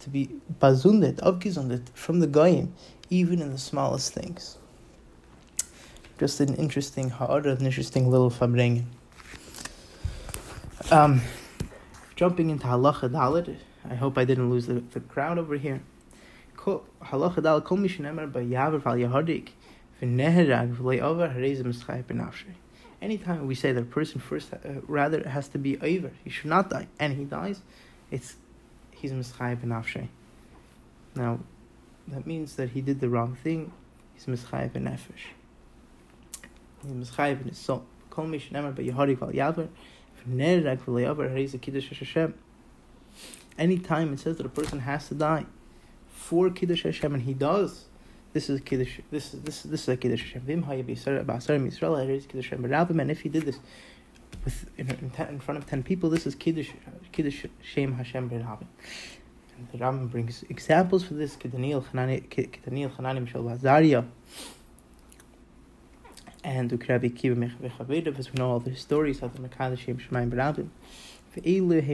to 0.00 0.10
be 0.10 0.30
bazundet, 0.60 1.20
abgezundet 1.20 1.88
from 1.94 2.18
the 2.18 2.26
goyim, 2.26 2.74
even 3.08 3.40
in 3.40 3.52
the 3.52 3.58
smallest 3.58 4.12
things. 4.12 4.58
Just 6.18 6.40
an 6.40 6.56
interesting 6.56 7.10
ha'ara, 7.10 7.52
an 7.52 7.64
interesting 7.64 8.10
little 8.10 8.30
farbrengen. 8.30 8.86
Um, 10.90 11.20
jumping 12.16 12.50
into 12.50 12.66
halacha 12.66 13.10
dalit, 13.10 13.58
I 13.88 13.94
hope 13.94 14.18
I 14.18 14.24
didn't 14.24 14.50
lose 14.50 14.66
the, 14.66 14.82
the 14.90 14.98
crowd 14.98 15.38
over 15.38 15.54
here. 15.54 15.82
Halacha 16.56 17.36
dalit 17.36 17.62
kol 17.62 17.78
mishenemer 17.78 18.28
bayaver 18.28 18.80
val 18.80 18.96
yahadik 18.96 19.50
Anytime 20.02 20.76
we 23.46 23.54
say 23.54 23.72
that 23.72 23.80
a 23.80 23.84
person 23.84 24.20
first 24.20 24.52
uh, 24.52 24.58
rather 24.86 25.26
has 25.28 25.48
to 25.48 25.58
be 25.58 25.80
over, 25.80 26.10
he 26.24 26.30
should 26.30 26.50
not 26.50 26.70
die, 26.70 26.88
and 26.98 27.16
he 27.16 27.24
dies, 27.24 27.62
it's 28.10 28.36
he's 28.90 29.12
mischayim 29.12 29.58
benafshay. 29.58 30.08
Now, 31.14 31.38
that 32.08 32.26
means 32.26 32.56
that 32.56 32.70
he 32.70 32.80
did 32.80 32.98
the 33.00 33.08
wrong 33.08 33.36
thing. 33.42 33.72
He's 34.14 34.26
mischayim 34.26 34.70
benefesh. 34.70 35.30
He's 36.82 36.92
mischayim 36.92 37.42
in 37.42 37.48
his 37.48 37.58
soul. 37.58 37.84
Kol 38.10 38.26
mishenemer 38.26 38.74
bayahadik 38.74 39.18
val 39.18 39.30
yaver 39.30 39.68
Anytime 43.58 44.12
it 44.12 44.20
says 44.20 44.36
that 44.36 44.46
a 44.46 44.48
person 44.48 44.78
has 44.80 45.08
to 45.08 45.14
die 45.14 45.46
for 46.08 46.50
Kiddush 46.50 46.84
Hashem, 46.84 47.14
and 47.14 47.22
he 47.24 47.34
does, 47.34 47.86
this 48.32 48.48
is 48.48 48.60
Kiddush. 48.60 49.00
This 49.10 49.34
is 49.34 49.42
this 49.42 49.62
this 49.62 49.82
is 49.82 49.88
a 49.88 49.96
Kiddush 49.96 50.22
Hashem. 50.22 50.42
Vim 50.42 50.62
Kiddush 50.62 52.50
Hashem. 52.50 53.00
And 53.00 53.10
if 53.10 53.20
he 53.20 53.28
did 53.28 53.44
this 53.44 53.58
with 54.44 54.66
in, 54.78 54.88
in, 54.90 55.40
front 55.40 55.58
of 55.58 55.66
ten 55.66 55.82
people, 55.82 56.10
this 56.10 56.26
is 56.26 56.34
Kiddush 56.34 56.70
Kiddush 57.12 57.46
Shem 57.62 57.94
Hashem 57.94 58.30
B'Ravim. 58.30 58.66
And 59.56 59.68
the 59.70 59.78
Rambam 59.78 60.10
brings 60.10 60.42
examples 60.44 61.04
for 61.04 61.14
this. 61.14 61.36
Kedaniel 61.36 61.84
Chanani 61.84 62.26
Chanani 62.28 63.26
Mishal 63.26 63.44
Bazaria 63.44 64.06
and 66.44 66.70
to 66.70 66.76
Rabbi 66.76 67.08
Kiva 67.08 67.36
Mechaveda, 67.36 68.18
as 68.18 68.32
we 68.32 68.38
know 68.38 68.50
all 68.50 68.60
the 68.60 68.74
stories 68.74 69.22
of 69.22 69.32
the 69.34 69.48
Mekadashim 69.48 70.00
Shemaim 70.00 70.30
Barabim. 70.30 70.68
And 71.34 71.44
this 71.44 71.88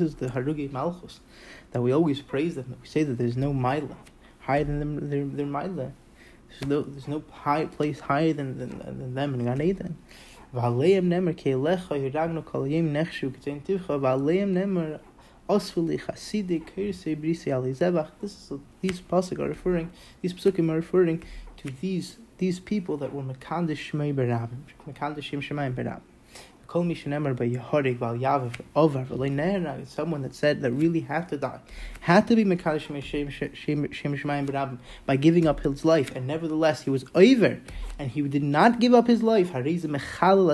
is 0.00 0.14
the 0.16 0.26
harugi 0.26 0.70
malchus 0.70 1.20
that 1.70 1.80
we 1.80 1.92
always 1.92 2.20
praise 2.20 2.54
them. 2.54 2.76
We 2.82 2.86
say 2.86 3.02
that 3.02 3.16
there's 3.16 3.36
no 3.36 3.52
maila 3.52 3.96
higher 4.40 4.64
than 4.64 4.78
them, 4.78 5.10
their 5.10 5.24
their. 5.68 5.92
There's 6.48 6.66
no 6.66 6.82
there's 6.82 7.08
no 7.08 7.24
high 7.30 7.66
place 7.66 8.00
higher 8.00 8.32
than 8.32 8.58
than, 8.58 8.78
than 8.78 9.14
them 9.14 9.34
in 9.34 9.44
Gan 9.44 9.62
Eden. 9.62 9.96
V'aleim 10.54 11.08
nemer 11.08 11.34
yiragnu 11.34 12.44
kol 12.44 12.64
nechshu 12.64 13.34
k'tein 13.34 13.62
tivcha 13.62 13.98
v'aleim 13.98 14.52
nemer 14.52 15.00
Osvili 15.48 16.00
Chasidik 16.00 16.74
Kirse 16.74 17.20
Brisi 17.20 17.54
Ali 17.54 17.72
Zebach. 17.72 18.10
This 18.20 18.50
is 18.50 18.58
these 18.80 19.00
pasuk 19.00 19.40
are 19.40 19.48
referring. 19.48 19.90
These 20.22 20.32
pasukim 20.32 20.70
are 20.70 20.76
referring 20.76 21.22
to 21.58 21.70
these 21.80 22.18
these 22.38 22.60
people 22.60 22.96
that 22.98 23.12
were 23.12 23.22
Mekandish 23.22 23.92
Berabim, 23.92 24.62
Mekandish 24.88 25.24
Shem 25.24 25.40
Shemayim 25.40 25.74
Berabim. 25.74 26.00
By 26.66 26.80
someone 29.86 30.22
that 30.22 30.34
said 30.34 30.62
that 30.62 30.72
really 30.72 31.00
had 31.00 31.28
to 31.28 31.36
die, 31.36 31.60
had 32.00 32.26
to 32.28 32.36
be 32.36 32.44
Mekadosh 32.44 33.02
Shem 33.02 33.28
Shemayim 33.88 34.46
Berabim 34.46 34.78
by 35.06 35.16
giving 35.16 35.46
up 35.46 35.60
his 35.60 35.84
life, 35.84 36.14
and 36.14 36.26
nevertheless 36.26 36.82
he 36.82 36.90
was 36.90 37.04
over, 37.14 37.60
and 37.98 38.10
he 38.10 38.22
did 38.22 38.42
not 38.42 38.80
give 38.80 38.92
up 38.92 39.06
his 39.06 39.22
life. 39.22 39.52
Hariz 39.52 39.82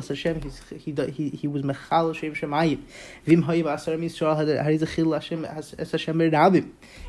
Hashem, 0.09 0.41
he 0.79 0.93
he 1.11 1.31
he 1.31 1.49
was 1.49 1.63
Mechalel 1.63 2.15
Shem 2.15 2.35
Shemayim. 2.35 2.83
Vim 3.25 3.45
Hayiv 3.45 3.73
Asar 3.73 3.97
Chil 4.87 5.13
Hashem 5.13 5.45
As 5.45 5.91
Hashem. 5.91 6.21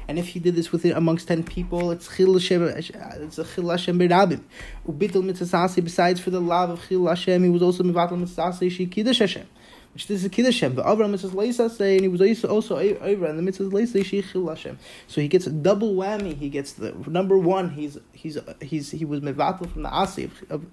And 0.07 0.19
if 0.19 0.27
he 0.29 0.39
did 0.39 0.55
this 0.55 0.71
within 0.71 0.93
amongst 0.93 1.27
ten 1.27 1.43
people, 1.43 1.91
it's 1.91 2.07
Chil 2.15 2.33
Hashem, 2.33 2.63
it's 2.63 3.37
a 3.37 3.43
Chil 3.45 3.69
Hashem 3.69 3.99
Berabim. 3.99 4.41
Ubitul 4.87 5.23
Mitzasasi. 5.23 5.83
Besides 5.83 6.19
for 6.19 6.29
the 6.31 6.41
love 6.41 6.69
of 6.69 6.87
Chil 6.87 7.07
Hashem, 7.07 7.43
he 7.43 7.49
was 7.49 7.61
also 7.61 7.83
Mivatal 7.83 8.19
Mitzasasi 8.21 8.71
Kiddush 9.01 9.17
Hashem. 9.17 9.47
Which 9.93 10.05
this 10.05 10.23
is 10.23 10.29
Kiddush 10.29 10.61
Hashem. 10.61 10.75
But 10.75 10.85
Avram 10.85 11.09
Mitzvah 11.09 11.35
Leisa 11.35 11.71
say, 11.71 11.95
and 11.95 12.03
he 12.03 12.07
was 12.07 12.21
also 12.45 12.77
over, 12.77 13.25
and 13.25 13.39
the 13.39 13.41
Mitzvah 13.41 13.63
Leisa 13.63 14.05
She 14.05 14.21
Chil 14.21 14.47
Hashem. 14.47 14.77
So 15.07 15.21
he 15.21 15.27
gets 15.27 15.47
a 15.47 15.51
double 15.51 15.95
whammy. 15.95 16.37
He 16.37 16.49
gets 16.49 16.73
the 16.73 16.91
number 17.07 17.35
one. 17.35 17.71
He's 17.71 17.97
he's 18.13 18.37
he's 18.61 18.91
he 18.91 19.05
was 19.05 19.21
Mivatal 19.21 19.71
from 19.71 19.81
the 19.81 19.89
Asi 19.89 20.29
of 20.49 20.65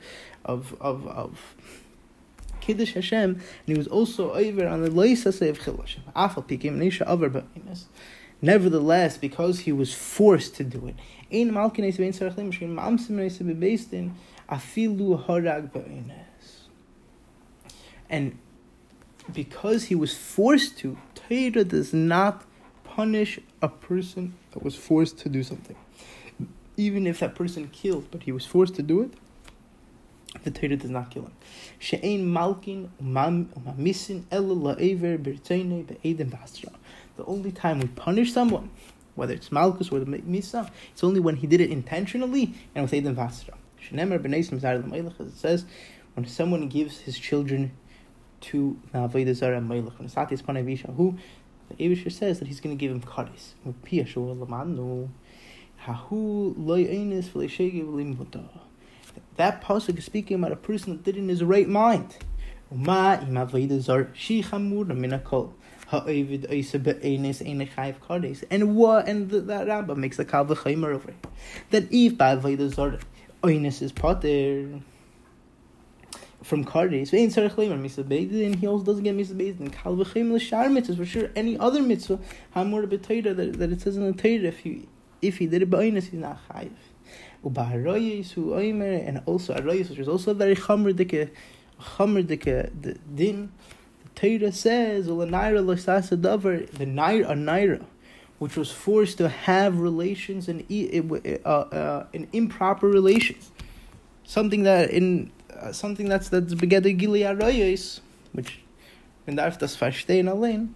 of 0.45 0.77
of. 0.81 1.07
of 1.07 1.57
Kiddush 2.61 2.93
Hashem, 2.93 3.31
and 3.31 3.43
he 3.65 3.73
was 3.73 3.87
also 3.87 4.35
over 4.35 4.67
on 4.67 4.83
the 4.83 4.91
Leisa 4.91 5.33
say 5.33 5.49
of 5.49 5.59
Chil 5.59 5.79
Hashem. 5.79 6.03
Afal 6.15 6.47
Pikim 6.47 6.77
Nisha 6.77 7.07
Over 7.07 7.31
Ba'inus. 7.31 7.85
Nevertheless, 8.43 9.17
because 9.17 9.61
he 9.61 9.73
was 9.73 9.95
forced 9.95 10.55
to 10.57 10.65
do 10.65 10.87
it, 10.87 10.97
and 18.09 18.39
because 19.33 19.85
he 19.85 19.95
was 19.95 20.17
forced 20.17 20.79
to, 20.79 20.97
Torah 21.15 21.65
does 21.65 21.93
not 21.93 22.45
punish 22.85 23.39
a 23.61 23.69
person 23.69 24.35
that 24.53 24.63
was 24.63 24.75
forced 24.75 25.19
to 25.19 25.29
do 25.29 25.43
something. 25.43 25.77
Even 26.77 27.07
if 27.07 27.21
that 27.21 27.35
person 27.35 27.69
killed, 27.69 28.07
but 28.11 28.23
he 28.23 28.33
was 28.33 28.47
forced 28.47 28.75
to 28.77 28.83
do 28.83 29.03
it, 29.03 29.13
the 30.45 30.51
Torah 30.51 30.77
does 30.77 30.91
not 30.91 31.11
kill 31.11 31.25
him. 31.25 31.33
She'ein 31.79 32.33
malkin 32.33 32.91
umamisin 33.03 34.25
the 37.19 37.25
only 37.27 37.51
time 37.53 37.81
we 37.81 37.89
punish 37.89 38.33
someone, 38.33 38.71
whether 39.17 39.35
it's 39.35 39.51
Malchus 39.51 39.91
or 39.91 39.99
the 39.99 40.07
Misa, 40.07 40.71
it's 40.93 41.03
only 41.03 41.19
when 41.21 41.37
he 41.37 41.47
did 41.47 41.61
it 41.61 41.71
intentionally 41.71 42.55
and 42.75 42.89
with 42.89 43.05
Vasra. 43.05 43.55
Shenemer 43.83 44.19
b'nei 44.21 45.21
it 45.21 45.37
says, 45.37 45.65
when 46.15 46.27
someone 46.27 46.69
gives 46.69 47.01
his 47.01 47.19
children 47.19 47.73
to 48.41 48.79
Avodah 48.95 49.35
Zarah 49.35 49.61
Melech, 49.61 49.99
when 49.99 50.09
Satis 50.09 50.43
Panavisha, 50.43 50.95
who 50.95 51.17
the 51.69 51.75
Abishur 51.77 52.11
says 52.11 52.39
that 52.39 52.49
he's 52.49 52.61
going 52.61 52.77
to 52.77 52.81
give 52.81 52.91
him 52.91 53.01
kares. 53.01 53.55
That 59.37 59.63
pasuk 59.63 59.99
is 59.99 60.05
speaking 60.05 60.37
about 60.37 60.53
a 60.53 60.57
person 60.57 60.93
that 60.93 61.05
did 61.05 61.17
in 61.17 61.29
his 61.29 61.45
right 61.45 61.69
mind. 61.69 62.17
And 62.71 62.87
what, 62.87 63.23
and 69.09 69.31
the, 69.31 69.41
that 69.41 69.67
Rabbah 69.69 69.95
makes 69.95 70.17
the 70.17 70.25
kal 70.25 70.45
v'chaymer 70.45 70.95
over 70.95 71.11
it. 71.11 71.27
That 71.71 71.85
if 71.91 72.15
ba'avodah 72.15 72.75
zor 72.75 72.99
oinis 73.43 73.81
is 73.81 73.93
potter 73.93 74.81
from 76.49 76.65
kodes, 76.65 77.11
ve'in 77.11 77.29
tzarech 77.29 77.57
leimer 77.57 77.79
misa 77.79 78.03
beidin, 78.03 78.57
he 78.57 78.67
also 78.67 78.85
doesn't 78.85 79.05
get 79.05 79.15
misa 79.15 79.35
beidin. 79.35 79.71
Kal 79.71 79.95
v'chaymer 79.97 80.37
l'shar 80.37 80.97
for 80.97 81.05
sure 81.05 81.31
any 81.37 81.59
other 81.59 81.83
mitzvah, 81.83 82.19
ha'mur 82.55 82.87
b'teira, 82.87 83.37
that, 83.37 83.59
that 83.59 83.71
it 83.71 83.83
says 83.83 83.99
in 83.99 84.07
the 84.07 84.15
Torah, 84.15 84.49
if 84.49 84.61
he, 84.61 84.89
if 85.21 85.37
he 85.37 85.47
did 85.47 85.61
it 85.61 85.71
be'oinis, 85.71 86.05
he's 86.05 86.15
not 86.15 86.41
chayv. 86.49 86.71
Ubaharoyis 87.45 88.33
hu 88.33 88.53
oimer, 88.53 89.07
and 89.07 89.21
also 89.27 89.55
aroyis, 89.55 89.91
which 89.91 89.99
is 89.99 90.09
also 90.09 90.33
very 90.33 90.57
chamer 90.57 90.97
dike, 90.97 91.35
chamer 91.81 92.27
dike 92.27 92.73
din, 93.15 93.53
Torah 94.15 94.51
says, 94.51 95.07
the 95.07 95.13
naira 95.13 95.65
the 95.67 96.87
naira, 96.87 97.31
a 97.31 97.35
naira, 97.35 97.85
which 98.39 98.57
was 98.57 98.71
forced 98.71 99.19
to 99.19 99.29
have 99.29 99.79
relations 99.79 100.49
and 100.49 100.65
uh, 101.45 101.49
uh, 101.49 102.07
in 102.15 102.27
improper 102.33 102.89
relations, 102.89 103.53
something 104.25 104.63
that 104.63 104.91
in 104.91 105.31
uh, 105.61 105.73
something 105.73 106.09
that's 106.09 106.29
that's 106.29 106.55
begeder 106.55 106.97
gili 106.97 107.25
which 108.33 108.61
in 109.27 109.37
darf 109.37 109.59
das 109.59 109.77
verstehen 109.77 110.29
allein. 110.29 110.75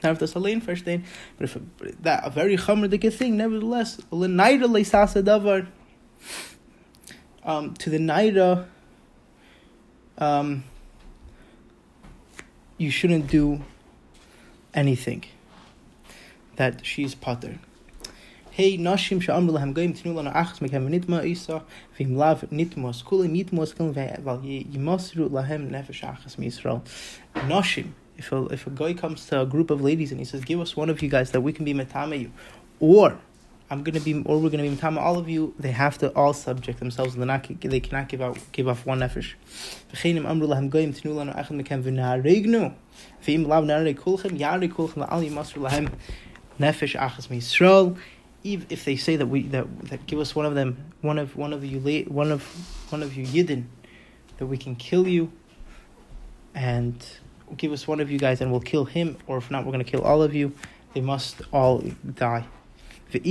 Darf 0.00 0.18
das 0.18 0.36
allein 0.36 0.60
verstehen, 0.60 1.04
but 1.36 1.44
if 1.44 1.58
that 2.02 2.24
a 2.24 2.30
very 2.30 2.56
chamerdike 2.56 3.12
thing, 3.12 3.36
nevertheless, 3.36 3.96
the 4.10 4.28
naira 4.28 4.66
leisasa 4.66 5.22
davar. 5.22 5.66
Um, 7.44 7.74
to 7.74 7.90
the 7.90 7.98
naira. 7.98 8.66
Um, 10.18 10.64
you 12.78 12.90
shouldn't 12.90 13.26
do 13.26 13.60
anything 14.72 15.24
that 16.56 16.86
she's 16.86 17.14
potter. 17.14 17.58
Hey, 18.58 18.76
nashim 18.76 19.22
she'amru 19.22 19.50
lahem 19.50 19.72
goyim 19.72 19.94
tinu 19.94 20.14
lanu 20.14 20.34
achas 20.34 20.58
mekem 20.58 20.88
nitma 20.88 21.24
isa 21.24 21.62
v'im 21.96 22.16
lav 22.16 22.40
nitmos 22.50 23.04
kulim 23.04 23.30
nitmos 23.30 23.72
kulim 23.72 23.94
ve'val 23.94 24.40
yimasru 24.42 25.28
lahem 25.30 25.70
nefesh 25.70 26.02
achas 26.02 26.36
mi'Yisrael. 26.36 26.82
Nashim, 27.46 27.92
if 28.16 28.32
a, 28.32 28.46
if 28.46 28.66
a 28.66 28.70
guy 28.70 28.94
comes 28.94 29.26
to 29.26 29.42
a 29.42 29.46
group 29.46 29.70
of 29.70 29.80
ladies 29.80 30.10
and 30.10 30.18
he 30.18 30.24
says, 30.24 30.44
give 30.44 30.58
us 30.58 30.76
one 30.76 30.90
of 30.90 31.00
you 31.00 31.08
guys 31.08 31.30
that 31.30 31.40
we 31.40 31.52
can 31.52 31.64
be 31.64 31.72
metame 31.72 32.18
you, 32.20 32.32
or 32.80 33.16
I'm 33.70 33.84
gonna 33.84 34.00
be, 34.00 34.24
or 34.24 34.40
we're 34.40 34.50
gonna 34.50 34.64
be 34.64 34.70
metame 34.70 34.98
all 34.98 35.18
of 35.18 35.28
you, 35.28 35.54
they 35.56 35.70
have 35.70 35.96
to 35.98 36.12
all 36.16 36.32
subject 36.32 36.80
themselves. 36.80 37.14
They're 37.14 37.40
they 37.60 37.78
cannot 37.78 38.08
give 38.08 38.20
out, 38.20 38.40
give 38.50 38.66
off 38.66 38.84
one 38.84 38.98
nefesh. 38.98 39.34
Nefesh 46.58 46.96
achas 46.98 47.28
if 48.54 48.84
they 48.84 48.96
say 48.96 49.16
that 49.16 49.26
we 49.26 49.42
that, 49.48 49.80
that 49.88 50.06
give 50.06 50.18
us 50.18 50.34
one 50.34 50.46
of 50.46 50.54
them 50.54 50.92
one 51.00 51.18
of 51.18 51.36
one 51.36 51.52
of 51.52 51.64
you 51.64 52.04
one 52.08 52.32
of 52.32 52.42
one 52.90 53.02
of 53.02 53.16
you 53.16 53.24
yidden 53.24 53.64
that 54.38 54.46
we 54.46 54.56
can 54.56 54.74
kill 54.76 55.06
you 55.06 55.30
and 56.54 57.04
give 57.56 57.72
us 57.72 57.86
one 57.86 58.00
of 58.00 58.10
you 58.10 58.18
guys 58.18 58.40
and 58.40 58.50
we'll 58.50 58.60
kill 58.60 58.84
him 58.84 59.16
or 59.26 59.38
if 59.38 59.50
not 59.50 59.64
we're 59.64 59.72
going 59.72 59.84
to 59.84 59.90
kill 59.90 60.02
all 60.02 60.22
of 60.22 60.34
you. 60.34 60.52
They 60.94 61.00
must 61.00 61.42
all 61.52 61.82
die. 62.14 62.46
However, 63.10 63.22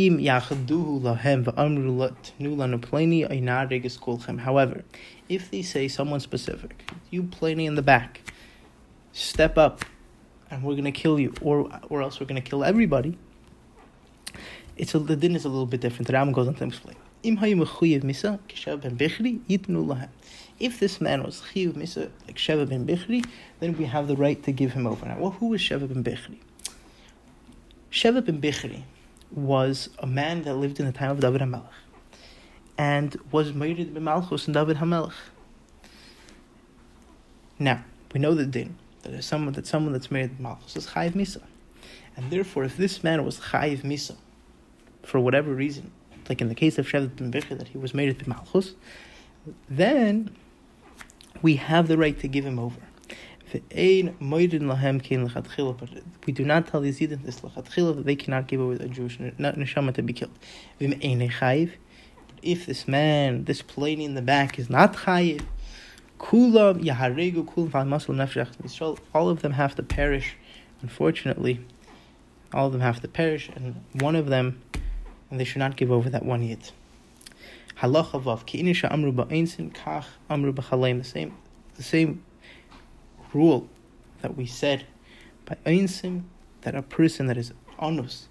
if 5.30 5.52
they 5.52 5.62
say 5.62 5.88
someone 5.88 6.20
specific, 6.20 6.92
you 7.12 7.24
plainly 7.24 7.66
in 7.66 7.76
the 7.76 7.82
back, 7.82 8.22
step 9.12 9.58
up, 9.58 9.86
and 10.50 10.64
we're 10.64 10.76
gonna 10.76 10.92
kill 10.92 11.20
you, 11.20 11.34
or 11.42 11.70
or 11.90 12.02
else 12.02 12.20
we're 12.20 12.26
gonna 12.26 12.42
kill 12.42 12.64
everybody 12.64 13.18
it's 14.78 14.94
a, 14.94 15.00
the 15.00 15.16
din 15.16 15.36
is 15.36 15.46
a 15.46 15.50
little 15.50 15.66
bit 15.66 15.82
different. 15.82 16.08
The 16.08 16.14
Ram 16.14 16.32
goes 16.32 16.48
on 16.48 16.54
to 16.56 16.64
explain. 16.66 16.96
If 20.60 20.80
this 20.80 21.02
man 21.02 21.24
was 21.24 21.42
chiyuv 21.54 21.74
misa 21.74 22.10
like 22.26 22.38
Sheva 22.38 22.70
ben 22.70 22.86
Bichri, 22.86 23.26
then 23.60 23.76
we 23.78 23.86
have 23.86 24.08
the 24.08 24.16
right 24.16 24.42
to 24.44 24.52
give 24.52 24.74
him 24.74 24.86
over. 24.88 25.06
Now, 25.06 25.18
well, 25.20 25.32
who 25.32 25.54
is 25.54 25.62
Sheva 25.62 25.88
ben 25.92 26.04
Bichri? 26.04 26.38
Sheva 27.92 28.24
ben 28.24 28.40
Bichri 28.40 28.84
was 29.32 29.90
a 30.00 30.08
man 30.08 30.44
that 30.44 30.56
lived 30.56 30.80
in 30.80 30.86
the 30.86 30.92
time 30.92 31.12
of 31.12 31.20
David 31.20 31.42
HaMelech 31.42 31.66
and 32.78 33.18
was 33.32 33.54
married 33.54 33.94
by 33.94 34.00
Malchus 34.00 34.46
and 34.46 34.54
David 34.54 34.78
HaMelech. 34.78 35.14
Now, 37.60 37.84
we 38.14 38.20
know 38.20 38.36
the 38.36 38.46
din 38.46 38.78
that 39.02 39.24
someone 39.24 39.54
that 39.54 39.66
someone 39.66 39.94
that's 39.94 40.12
married 40.12 40.38
to 40.38 40.42
Malchus 40.42 40.76
is 40.76 40.88
chayiv 40.88 41.14
misa, 41.14 41.42
and 42.16 42.30
therefore, 42.30 42.64
if 42.64 42.78
this 42.78 43.04
man 43.04 43.26
was 43.26 43.40
chayiv 43.40 43.82
misa 43.82 44.16
for 45.08 45.20
whatever 45.20 45.54
reason, 45.54 45.92
like 46.28 46.42
in 46.42 46.50
the 46.50 46.56
case 46.56 46.78
of 46.78 46.86
Shevet 46.86 47.16
ben 47.16 47.32
Bichri, 47.32 47.58
that 47.58 47.70
he 47.70 47.78
was 47.78 47.94
made 47.94 48.20
to 48.20 48.30
Malchus, 48.30 48.76
then 49.70 50.36
we 51.42 51.56
have 51.56 51.88
the 51.88 51.98
right 51.98 52.20
to 52.20 52.28
give 52.28 52.46
him 52.46 52.60
over. 52.60 52.82
But 53.54 53.62
we 53.72 54.02
do 54.02 54.10
not 56.44 56.68
tell 56.68 56.82
these 56.82 57.00
Yidden 57.00 57.24
this 57.24 57.40
lechatchila 57.40 57.96
that 57.96 58.06
they 58.06 58.18
cannot 58.18 58.48
give 58.48 58.60
over 58.60 58.74
a 58.74 58.90
Jewish 58.90 59.18
neshama 59.18 59.94
to 59.94 60.02
be 60.02 60.12
killed. 60.12 60.38
If 62.42 62.66
this 62.66 62.90
man, 62.90 63.46
this 63.46 63.62
plane 63.62 64.02
in 64.02 64.16
the 64.16 64.22
back, 64.22 64.60
is 64.60 64.70
not 64.70 64.98
chayiv, 64.98 65.44
kulam 66.20 66.84
yaharegu 66.84 67.46
kulam 67.46 69.00
all 69.14 69.30
of 69.30 69.42
them 69.42 69.54
have 69.54 69.76
to 69.76 69.84
perish. 69.84 70.36
Unfortunately, 70.82 71.62
all 72.54 72.68
of 72.68 72.74
them 72.74 72.82
have 72.82 73.00
to 73.02 73.08
perish, 73.08 73.50
and 73.56 73.82
one 73.94 74.18
of 74.18 74.28
them 74.28 74.62
and 75.30 75.40
they 75.40 75.44
should 75.44 75.60
not 75.60 75.76
give 75.76 75.92
over 75.92 76.10
that 76.10 76.26
one 76.26 76.44
yid. 76.44 76.72
Halacha 77.80 78.22
vav 78.24 78.46
ki'inisha 78.46 78.92
amru 78.92 79.12
ba'einsin 79.12 79.74
kach 79.74 80.06
amru 80.30 80.54
b'chaleim. 80.54 81.00
The 81.00 81.04
same, 81.04 81.38
the 81.76 81.84
same 81.84 82.24
rule 83.34 83.70
that 84.22 84.36
we 84.36 84.46
said 84.46 84.86
by 85.46 85.58
einsim 85.66 86.24
that 86.62 86.76
a 86.76 86.82
person 86.82 87.28
that 87.28 87.38
is 87.38 87.54
onus 87.80 88.28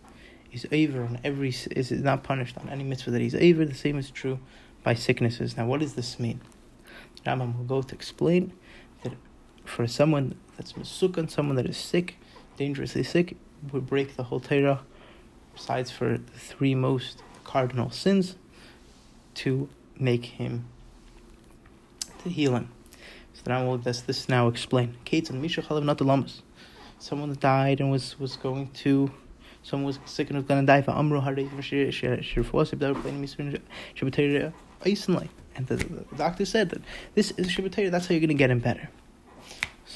is 0.52 0.66
over 0.72 1.02
on 1.02 1.18
every 1.22 1.50
is 1.50 1.90
not 1.90 2.22
punished 2.22 2.56
on 2.58 2.68
any 2.68 2.84
mitzvah 2.84 3.10
that 3.12 3.20
he's 3.20 3.34
over. 3.34 3.64
The 3.64 3.74
same 3.74 3.98
is 3.98 4.10
true 4.10 4.38
by 4.82 4.94
sicknesses. 4.94 5.56
Now, 5.56 5.66
what 5.66 5.80
does 5.80 5.94
this 5.94 6.18
mean? 6.18 6.40
Rambam 7.24 7.56
will 7.56 7.64
go 7.64 7.82
to 7.82 7.94
explain 7.94 8.52
that 9.02 9.12
for 9.64 9.86
someone 9.86 10.36
that's 10.56 10.72
masukan, 10.74 11.30
someone 11.30 11.56
that 11.56 11.66
is 11.66 11.76
sick, 11.76 12.16
dangerously 12.56 13.02
sick, 13.02 13.36
would 13.72 13.86
break 13.86 14.16
the 14.16 14.24
whole 14.24 14.40
Torah 14.40 14.80
besides 15.56 15.90
for 15.90 16.18
the 16.18 16.38
three 16.38 16.74
most 16.74 17.22
cardinal 17.42 17.90
sins, 17.90 18.36
to 19.34 19.68
make 19.98 20.26
him, 20.26 20.66
to 22.22 22.28
heal 22.28 22.54
him. 22.54 22.70
So 23.32 23.42
now 23.46 23.66
we'll 23.66 23.78
this, 23.78 24.02
this 24.02 24.28
now 24.28 24.48
explain. 24.48 24.96
And. 26.04 26.42
Someone 26.98 27.36
died 27.40 27.80
and 27.80 27.90
was, 27.90 28.18
was 28.18 28.36
going 28.36 28.70
to 28.70 29.10
someone 29.62 29.86
was 29.86 29.98
sick 30.04 30.30
and 30.30 30.38
was 30.38 30.46
to 30.64 30.66
die 30.66 30.80
for. 30.80 30.92
And 35.56 35.66
the, 35.66 35.76
the, 35.76 36.16
doctor 36.16 36.44
said 36.44 36.70
that 36.70 36.82
this 37.14 37.32
is 37.32 37.48
Shabbatayra, 37.48 37.90
that's 37.90 38.06
how 38.06 38.12
you're 38.12 38.20
to 38.28 38.34
get 38.34 38.50
him 38.50 38.60
better. 38.60 38.88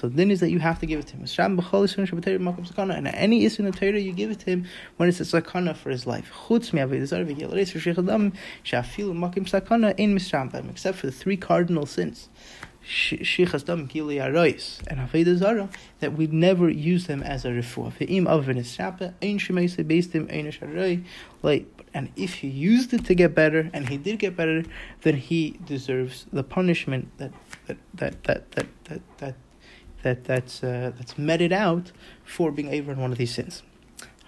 So 0.00 0.08
then 0.08 0.30
is 0.30 0.40
that 0.40 0.50
you 0.50 0.60
have 0.60 0.78
to 0.78 0.86
give 0.86 1.00
it 1.00 1.08
to 1.08 1.16
him. 1.16 1.24
And 1.24 3.06
any 3.08 3.42
isun 3.44 3.68
of 3.68 3.78
Torah 3.78 4.00
you 4.00 4.12
give 4.12 4.30
it 4.30 4.38
to 4.40 4.46
him 4.46 4.64
when 4.96 5.10
it's 5.10 5.20
a 5.20 5.24
sakana 5.24 5.76
for 5.76 5.90
his 5.90 6.06
life. 6.06 6.32
Except 10.70 10.96
for 10.98 11.06
the 11.06 11.12
three 11.12 11.36
cardinal 11.36 11.84
sins. 11.84 12.30
And 14.88 15.10
that 16.00 16.12
we 16.16 16.26
never 16.28 16.70
use 16.70 17.06
them 17.06 17.22
as 17.22 17.44
a 17.44 17.50
refuah. 17.50 17.92
And 21.92 22.08
if 22.16 22.34
he 22.34 22.48
used 22.48 22.94
it 22.94 23.04
to 23.04 23.14
get 23.14 23.34
better 23.34 23.68
and 23.74 23.88
he 23.90 23.98
did 23.98 24.18
get 24.18 24.34
better, 24.34 24.62
then 25.02 25.16
he 25.16 25.58
deserves 25.66 26.24
the 26.32 26.42
punishment 26.42 27.10
that 27.18 27.32
that 27.66 27.76
that 27.94 28.24
that 28.24 28.52
that 28.52 28.66
that, 28.84 29.00
that 29.18 29.34
that 30.02 30.24
that's 30.24 30.62
uh, 30.62 30.92
that's 30.96 31.18
meted 31.18 31.52
out 31.52 31.92
for 32.24 32.50
being 32.50 32.72
over 32.72 32.92
in 32.92 32.98
one 32.98 33.12
of 33.12 33.18
these 33.18 33.34
sins. 33.34 33.62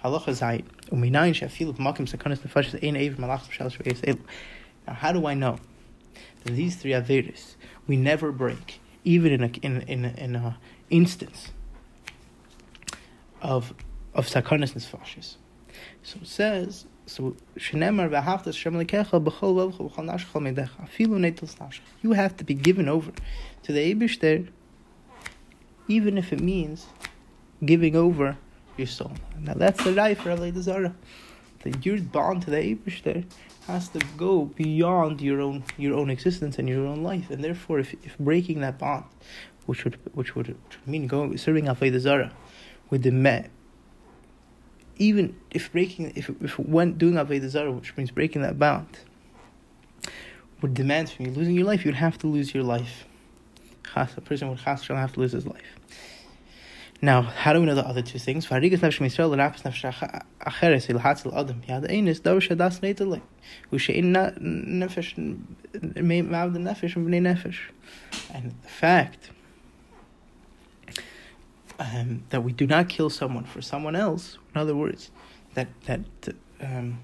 Halacha 0.03 0.29
zayit 0.29 0.65
uminayin 0.91 1.33
shafil 1.33 1.75
b'makim 1.75 2.07
sakanas 2.09 2.39
nefashis 2.39 2.81
ein 2.83 2.95
aver 2.95 3.21
malachs 3.21 3.47
b'shalosh 3.47 3.77
v'eis 3.81 4.19
Now, 4.87 4.93
how 4.93 5.11
do 5.11 5.25
I 5.25 5.33
know 5.33 5.57
that 6.43 6.53
these 6.53 6.75
three 6.75 6.91
averis 6.91 7.55
we 7.87 7.97
never 7.97 8.31
break, 8.31 8.79
even 9.03 9.31
in 9.31 9.43
a 9.43 9.47
in 9.61 9.81
in 9.81 10.05
in 10.05 10.35
a 10.35 10.57
instance 10.89 11.51
of 13.41 13.73
of 14.13 14.27
sakanas 14.27 14.73
nefashis? 14.73 15.35
So 16.03 16.19
it 16.21 16.27
says. 16.27 16.85
So 17.05 17.35
shenemar 17.57 18.09
v'haftas 18.09 18.55
shem 18.55 18.75
lekecha 18.75 19.21
b'chol 19.21 19.73
v'chol 19.73 19.91
nashchol 19.93 20.55
medecha 20.55 20.87
afilu 20.87 21.19
netos 21.19 21.57
nashch. 21.57 21.79
You 22.01 22.13
have 22.13 22.37
to 22.37 22.45
be 22.45 22.53
given 22.53 22.87
over 22.87 23.11
to 23.63 23.73
the 23.73 23.93
Eibushter 23.93 24.47
even 25.87 26.17
if 26.17 26.31
it 26.33 26.39
means 26.39 26.87
giving 27.65 27.95
over 27.95 28.37
your 28.77 28.87
soul. 28.87 29.13
Now 29.39 29.53
that's 29.53 29.83
the 29.83 29.91
life 29.91 30.19
Avodah 30.19 30.61
Zarah. 30.61 30.95
That 31.63 31.85
your 31.85 31.99
bond 31.99 32.41
to 32.43 32.51
the 32.51 32.57
Eibushter 32.57 33.23
has 33.67 33.87
to 33.89 33.99
go 34.17 34.45
beyond 34.45 35.21
your 35.21 35.39
own 35.39 35.63
your 35.77 35.95
own 35.95 36.09
existence 36.09 36.59
and 36.59 36.67
your 36.67 36.85
own 36.85 37.03
life, 37.03 37.29
and 37.29 37.43
therefore, 37.43 37.79
if, 37.79 37.93
if 38.05 38.17
breaking 38.17 38.59
that 38.61 38.77
bond, 38.77 39.05
which 39.65 39.83
would 39.83 39.97
which 40.13 40.35
would 40.35 40.55
mean 40.85 41.07
going 41.07 41.37
serving 41.37 41.65
Avodah 41.65 41.99
Zarah 41.99 42.33
with 42.89 43.03
the 43.03 43.11
met, 43.11 43.49
even 44.97 45.35
if 45.51 45.71
breaking 45.71 46.11
if 46.15 46.29
if 46.41 46.59
when 46.59 46.97
doing 46.97 47.15
Avodah 47.15 47.47
Zarah, 47.47 47.71
which 47.71 47.95
means 47.95 48.11
breaking 48.11 48.41
that 48.41 48.59
bond, 48.59 48.99
would 50.61 50.73
demand 50.73 51.09
from 51.09 51.27
you 51.27 51.31
losing 51.31 51.55
your 51.55 51.65
life, 51.65 51.85
you'd 51.85 51.95
have 51.95 52.17
to 52.17 52.27
lose 52.27 52.53
your 52.53 52.63
life 52.63 53.05
a 53.95 54.21
person 54.21 54.49
would 54.49 54.59
have 54.59 55.13
to 55.13 55.19
lose 55.19 55.31
his 55.31 55.45
life. 55.45 55.61
Now, 57.01 57.21
how 57.21 57.51
do 57.51 57.59
we 57.59 57.65
know 57.65 57.75
the 57.75 57.85
other 57.85 58.01
two 58.01 58.17
things? 58.17 58.45
And 68.33 68.55
the 68.63 68.69
fact 68.69 69.31
um, 71.77 72.23
that 72.29 72.43
we 72.43 72.53
do 72.53 72.65
not 72.65 72.87
kill 72.87 73.09
someone 73.09 73.43
for 73.43 73.61
someone 73.61 73.97
else, 73.97 74.37
in 74.55 74.61
other 74.61 74.75
words, 74.75 75.11
that 75.55 75.67
that 75.85 75.99
um, 76.61 76.99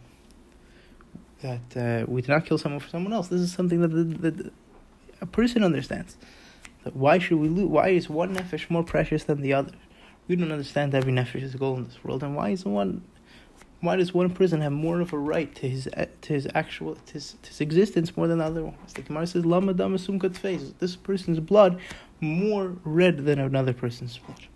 that 1.41 1.75
uh, 1.75 2.05
we 2.07 2.21
do 2.21 2.31
not 2.31 2.45
kill 2.45 2.57
someone 2.57 2.79
for 2.79 2.89
someone 2.89 3.13
else. 3.13 3.27
This 3.27 3.41
is 3.41 3.51
something 3.51 3.81
that 3.81 3.89
the, 3.89 4.51
a 5.21 5.25
person 5.25 5.63
understands. 5.63 6.17
Why 6.92 7.18
should 7.18 7.38
we 7.38 7.48
lose? 7.48 7.66
Why 7.66 7.88
is 7.88 8.10
one 8.10 8.34
nefesh 8.34 8.68
more 8.68 8.84
precious 8.84 9.24
than 9.24 9.40
the 9.40 9.54
other? 9.54 9.72
We 10.28 10.37
don't 10.37 10.52
understand 10.52 10.94
every 10.94 11.12
nefesh 11.12 11.42
is 11.42 11.54
gold 11.54 11.78
in 11.78 11.84
this 11.84 12.02
world, 12.04 12.22
and 12.22 12.37
why 12.37 12.50
is 12.50 12.64
one 12.64 13.02
Why 13.80 13.96
does 13.96 14.14
one 14.14 14.30
person 14.30 14.60
have 14.62 14.72
more 14.72 15.00
of 15.00 15.12
a 15.12 15.18
right 15.18 15.54
to 15.56 15.68
his 15.68 15.88
to 16.22 16.32
his 16.32 16.48
actual 16.54 16.94
to 16.94 17.12
his, 17.12 17.37
to 17.42 17.48
his 17.50 17.60
existence 17.60 18.16
more 18.16 18.26
than 18.26 18.38
the 18.38 18.44
other 18.44 18.64
one? 18.64 18.74
The 18.94 19.02
Gemara 19.02 19.26
says, 19.26 19.44
"Lama 19.44 19.74
damasum 19.74 20.37
face." 20.37 20.72
This 20.78 20.96
person's 20.96 21.40
blood 21.40 21.80
more 22.20 22.76
red 22.84 23.24
than 23.26 23.38
another 23.38 23.72
person's 23.72 24.18
blood. 24.18 24.46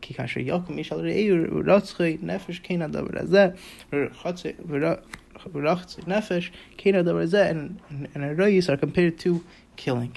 כי 0.00 0.14
כאשר 0.14 0.40
יקום 0.40 0.78
איש 0.78 0.92
על 0.92 1.00
רעי 1.00 1.30
ורצחי 1.52 2.16
נפש 2.22 2.58
כן 2.58 2.82
הדבר 2.82 3.20
הזה, 3.20 3.48
ורחצי 3.92 4.48
nefesh, 6.06 6.50
כן 6.76 6.94
הדבר 6.94 7.18
הזה, 7.18 7.50
and, 7.50 7.54
and, 7.90 8.16
and 8.16 8.38
arayis 8.38 8.68
are 8.68 8.76
compared 8.76 9.18
to 9.18 9.40
killing. 9.75 10.15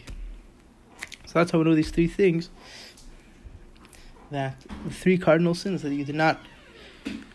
So 1.26 1.38
that's 1.38 1.50
how 1.50 1.58
we 1.58 1.64
know 1.64 1.74
these 1.74 1.90
three 1.90 2.08
things, 2.08 2.50
that 4.30 4.64
the 4.84 4.90
three 4.92 5.18
cardinal 5.18 5.54
sins 5.54 5.82
that 5.82 5.92
you 5.92 6.04
did 6.04 6.14
not, 6.14 6.40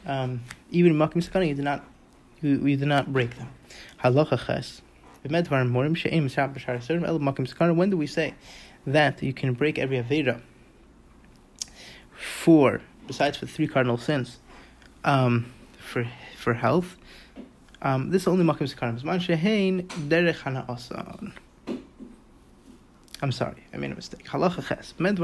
um, 0.06 0.42
even 0.70 0.94
Makim 0.94 1.28
Sakana, 1.28 1.48
you 1.48 1.56
did 1.56 1.66
not, 1.66 1.86
you, 2.42 2.66
you 2.66 2.78
did 2.78 2.88
not 2.88 3.12
break 3.12 3.38
them. 3.38 3.50
Halacha 4.04 4.46
ches. 4.46 4.82
When 5.24 5.44
do 7.90 7.98
we 7.98 8.08
say 8.08 8.34
that 8.88 9.22
you 9.22 9.34
can 9.34 9.54
break 9.54 9.78
every 9.78 9.98
Aveda 10.02 10.42
for, 12.12 12.82
besides 13.06 13.38
for 13.38 13.46
three 13.46 13.68
cardinal 13.68 13.98
sins, 13.98 14.40
um, 15.04 15.52
for 15.78 16.08
for 16.38 16.54
health. 16.54 16.98
Um, 17.82 18.10
this 18.12 18.24
is 18.24 18.28
only 18.28 18.46
makim 18.46 18.74
sekarim. 18.74 19.04
Man 19.04 19.20
shehein 19.20 19.88
derech 19.88 20.70
asan. 20.70 21.34
I'm 23.22 23.32
sorry, 23.32 23.64
I 23.72 23.78
made 23.78 23.92
a 23.92 23.96
mistake. 23.96 24.26
Halacha 24.26 24.68
ches. 24.68 24.94
When 24.98 25.16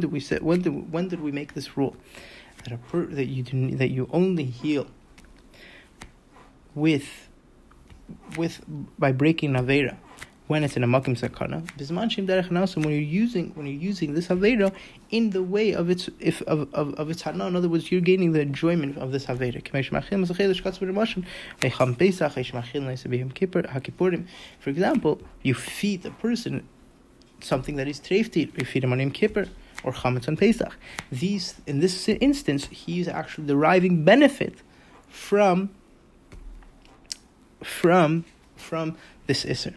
did 0.00 0.12
we 0.12 0.20
say? 0.20 0.38
When 0.38 0.60
did 0.60 0.92
when 0.92 1.08
did 1.08 1.20
we 1.20 1.32
make 1.32 1.54
this 1.54 1.76
rule 1.76 1.96
that 2.64 2.72
a 2.72 2.76
per, 2.76 3.06
that 3.06 3.26
you 3.26 3.42
do, 3.42 3.76
that 3.76 3.88
you 3.88 4.08
only 4.12 4.44
heal 4.44 4.86
with 6.74 7.28
with 8.36 8.60
by 8.98 9.12
breaking 9.12 9.52
avera 9.54 9.96
when 10.50 10.64
it's 10.64 10.76
in 10.76 10.82
a 10.82 10.88
makim 10.88 11.16
sakana. 11.16 11.62
When 12.74 12.92
you're 12.92 13.00
using 13.00 13.52
when 13.54 13.66
you're 13.68 13.82
using 13.90 14.14
this 14.14 14.26
havera 14.26 14.74
in 15.12 15.30
the 15.30 15.44
way 15.44 15.70
of 15.70 15.88
its 15.88 16.10
if 16.18 16.42
of 16.42 16.66
of, 16.74 16.92
of 16.94 17.08
its 17.08 17.22
hana, 17.22 17.46
in 17.46 17.54
other 17.54 17.68
words, 17.68 17.92
you're 17.92 18.00
gaining 18.00 18.32
the 18.32 18.40
enjoyment 18.40 18.98
of 18.98 19.12
this 19.12 19.26
havera. 19.26 19.64
For 24.60 24.70
example, 24.70 25.22
you 25.42 25.54
feed 25.54 26.04
a 26.04 26.10
person 26.10 26.68
something 27.40 27.76
that 27.76 27.86
is 27.86 28.00
treifti. 28.00 28.58
You 28.58 28.64
feed 28.64 28.82
him 28.82 28.92
on 28.92 28.98
Yom 28.98 29.12
Kippur 29.12 29.46
or 29.84 29.92
chametz 29.92 30.26
on 30.26 30.36
Pesach. 30.36 30.76
These 31.12 31.60
in 31.68 31.78
this 31.78 32.08
instance, 32.08 32.66
he 32.66 32.98
is 32.98 33.06
actually 33.06 33.46
deriving 33.46 34.04
benefit 34.04 34.54
from 35.08 35.70
from 37.62 38.24
from 38.56 38.96
this 39.28 39.46
iser 39.46 39.76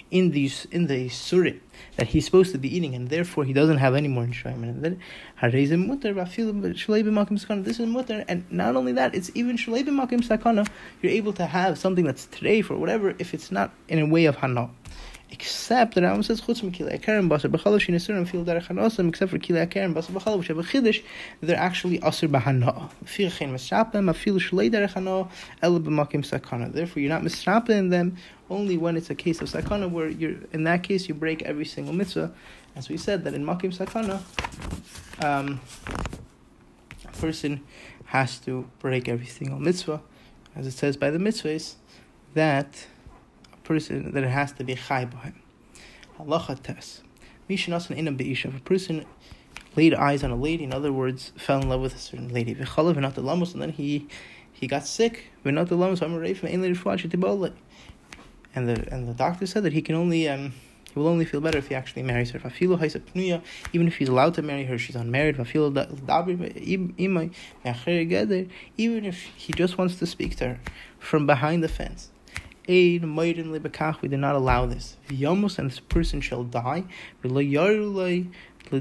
in 0.11 0.31
these 0.31 0.67
in 0.71 0.87
the 0.87 1.09
surah 1.09 1.53
that 1.95 2.07
he's 2.07 2.25
supposed 2.25 2.51
to 2.51 2.57
be 2.57 2.73
eating, 2.75 2.93
and 2.93 3.09
therefore 3.09 3.43
he 3.45 3.53
doesn't 3.53 3.77
have 3.77 3.95
any 3.95 4.07
more 4.07 4.23
enjoyment. 4.23 4.75
And 4.75 4.83
then 4.83 4.99
this 7.63 7.79
is 7.79 7.87
mutter, 7.87 8.23
and 8.27 8.45
not 8.51 8.75
only 8.75 8.91
that, 8.93 9.15
it's 9.15 9.31
even 9.33 9.57
sakana. 10.21 10.67
You're 11.01 11.13
able 11.13 11.33
to 11.33 11.45
have 11.45 11.77
something 11.77 12.05
that's 12.05 12.27
treif 12.27 12.69
or 12.69 12.77
whatever 12.77 13.15
if 13.17 13.33
it's 13.33 13.51
not 13.51 13.71
in 13.87 13.99
a 13.99 14.05
way 14.05 14.25
of 14.25 14.35
hana. 14.35 14.69
Except 15.31 15.95
that 15.95 16.03
Rambam 16.03 16.25
says 16.25 16.41
chutz 16.41 16.61
mikilei 16.61 16.99
akarim 16.99 17.29
basar 17.29 17.49
b'chalav 17.49 17.79
shinisurim 17.79 18.27
fil 18.27 18.43
derech 18.43 18.67
hanosim 18.67 19.09
except 19.09 19.31
for 19.31 19.39
kilei 19.39 19.65
akarim 19.65 19.93
basar 19.93 20.11
b'chalav 20.11 20.39
which 20.39 20.47
have 20.47 20.59
a 20.59 20.63
chiddush 20.63 21.03
they're 21.39 21.57
actually 21.57 21.99
asur 21.99 22.29
b'hana. 22.29 22.89
Fi'chein 23.05 23.51
misrapim 23.51 24.09
afil 24.11 24.39
shlei 24.39 24.69
derech 24.69 24.93
hana 24.93 25.29
el 25.61 25.79
b'makim 25.79 26.23
sakana. 26.25 26.71
Therefore, 26.71 27.01
you're 27.01 27.09
not 27.09 27.21
misrapim 27.21 27.89
them 27.89 28.17
only 28.49 28.77
when 28.77 28.97
it's 28.97 29.09
a 29.09 29.15
case 29.15 29.41
of 29.41 29.49
sakana 29.49 29.89
where 29.89 30.09
you're 30.09 30.35
in 30.51 30.65
that 30.65 30.83
case 30.83 31.07
you 31.07 31.15
break 31.15 31.41
every 31.43 31.65
single 31.65 31.93
mitzvah. 31.93 32.31
As 32.75 32.89
we 32.89 32.97
said 32.97 33.23
that 33.23 33.33
in 33.33 33.45
makim 33.45 33.75
sakana, 33.75 34.21
um, 35.23 35.61
a 37.05 37.17
person 37.17 37.61
has 38.05 38.37
to 38.39 38.69
break 38.79 39.07
every 39.07 39.25
single 39.25 39.59
mitzvah, 39.59 40.01
as 40.55 40.67
it 40.67 40.71
says 40.71 40.97
by 40.97 41.09
the 41.09 41.17
mitzvahs 41.17 41.75
that 42.33 42.87
person 43.71 44.11
that 44.11 44.23
it 44.23 44.29
has 44.29 44.51
to 44.53 44.63
be 44.65 44.75
chai 44.75 45.05
b'hem. 45.05 45.35
Halacha 46.17 46.61
tes. 46.61 47.01
Mishanasan 47.49 47.97
inam 47.97 48.17
be'isha. 48.17 48.47
If 48.47 48.57
a 48.57 48.59
person 48.59 49.05
laid 49.77 49.93
eyes 49.93 50.23
on 50.25 50.31
a 50.31 50.35
lady, 50.35 50.65
in 50.65 50.73
other 50.73 50.91
words, 50.91 51.31
fell 51.37 51.61
in 51.61 51.69
love 51.69 51.79
with 51.79 51.95
a 51.95 51.97
certain 51.97 52.33
lady, 52.33 52.53
v'chalav 52.53 52.95
v'nat 52.95 53.15
lamos, 53.23 53.53
and 53.53 53.61
then 53.61 53.71
he 53.71 54.07
he 54.51 54.67
got 54.67 54.85
sick, 54.85 55.31
v'nat 55.45 55.71
lamos, 55.71 56.01
I'm 56.01 56.13
a 56.13 56.19
reif, 56.19 56.43
and 58.53 58.67
the 58.67 58.93
and 58.93 59.07
the 59.07 59.13
doctor 59.13 59.45
said 59.45 59.63
that 59.63 59.71
he 59.71 59.81
can 59.81 59.95
only 59.95 60.27
um 60.27 60.53
he 60.93 60.99
will 60.99 61.07
only 61.07 61.23
feel 61.23 61.39
better 61.39 61.57
if 61.57 61.69
he 61.69 61.75
actually 61.75 62.03
marries 62.03 62.31
her. 62.31 62.41
Even 62.59 63.87
if 63.87 63.95
he's 63.95 64.09
allowed 64.09 64.33
to 64.33 64.41
marry 64.41 64.65
her, 64.65 64.77
she's 64.77 64.97
unmarried. 64.97 65.35
Even 68.77 69.05
if 69.05 69.17
he 69.37 69.53
just 69.53 69.77
wants 69.77 69.95
to 69.95 70.05
speak 70.05 70.35
to 70.35 70.47
her 70.49 70.59
from 70.99 71.25
behind 71.25 71.63
the 71.63 71.69
fence. 71.69 72.10
We 72.67 72.99
do 72.99 73.07
not 74.17 74.35
allow 74.35 74.67
this. 74.67 74.97
Yomos 75.09 75.57
and 75.57 75.71
this 75.71 75.79
person 75.79 76.21
shall 76.21 76.43
die. 76.43 76.83
We 77.23 77.29
do 78.71 78.79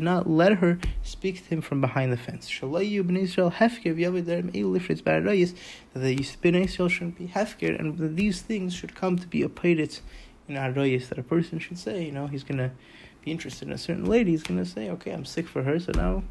not 0.00 0.30
let 0.30 0.52
her 0.54 0.78
speak 1.02 1.42
to 1.42 1.48
him 1.48 1.60
from 1.60 1.80
behind 1.80 2.12
the 2.12 2.16
fence. 2.16 2.48
That 2.60 2.68
the 5.94 6.26
ben 6.40 6.54
Israel 6.54 6.88
shouldn't 6.88 7.18
be 7.18 7.26
hefker, 7.26 7.78
and 7.78 7.98
that 7.98 8.16
these 8.16 8.40
things 8.42 8.74
should 8.74 8.94
come 8.94 9.18
to 9.18 9.26
be 9.26 9.42
a 9.42 9.48
payrit 9.48 10.00
in 10.48 10.54
arayis 10.54 11.08
that 11.08 11.18
a 11.18 11.22
person 11.22 11.58
should 11.58 11.78
say. 11.78 12.04
You 12.04 12.12
know, 12.12 12.28
he's 12.28 12.44
gonna 12.44 12.70
be 13.24 13.32
interested 13.32 13.66
in 13.66 13.74
a 13.74 13.78
certain 13.78 14.06
lady. 14.06 14.30
He's 14.30 14.44
gonna 14.44 14.64
say, 14.64 14.88
"Okay, 14.90 15.10
I'm 15.10 15.24
sick 15.24 15.48
for 15.48 15.64
her, 15.64 15.80
so 15.80 15.90
now 15.94 16.22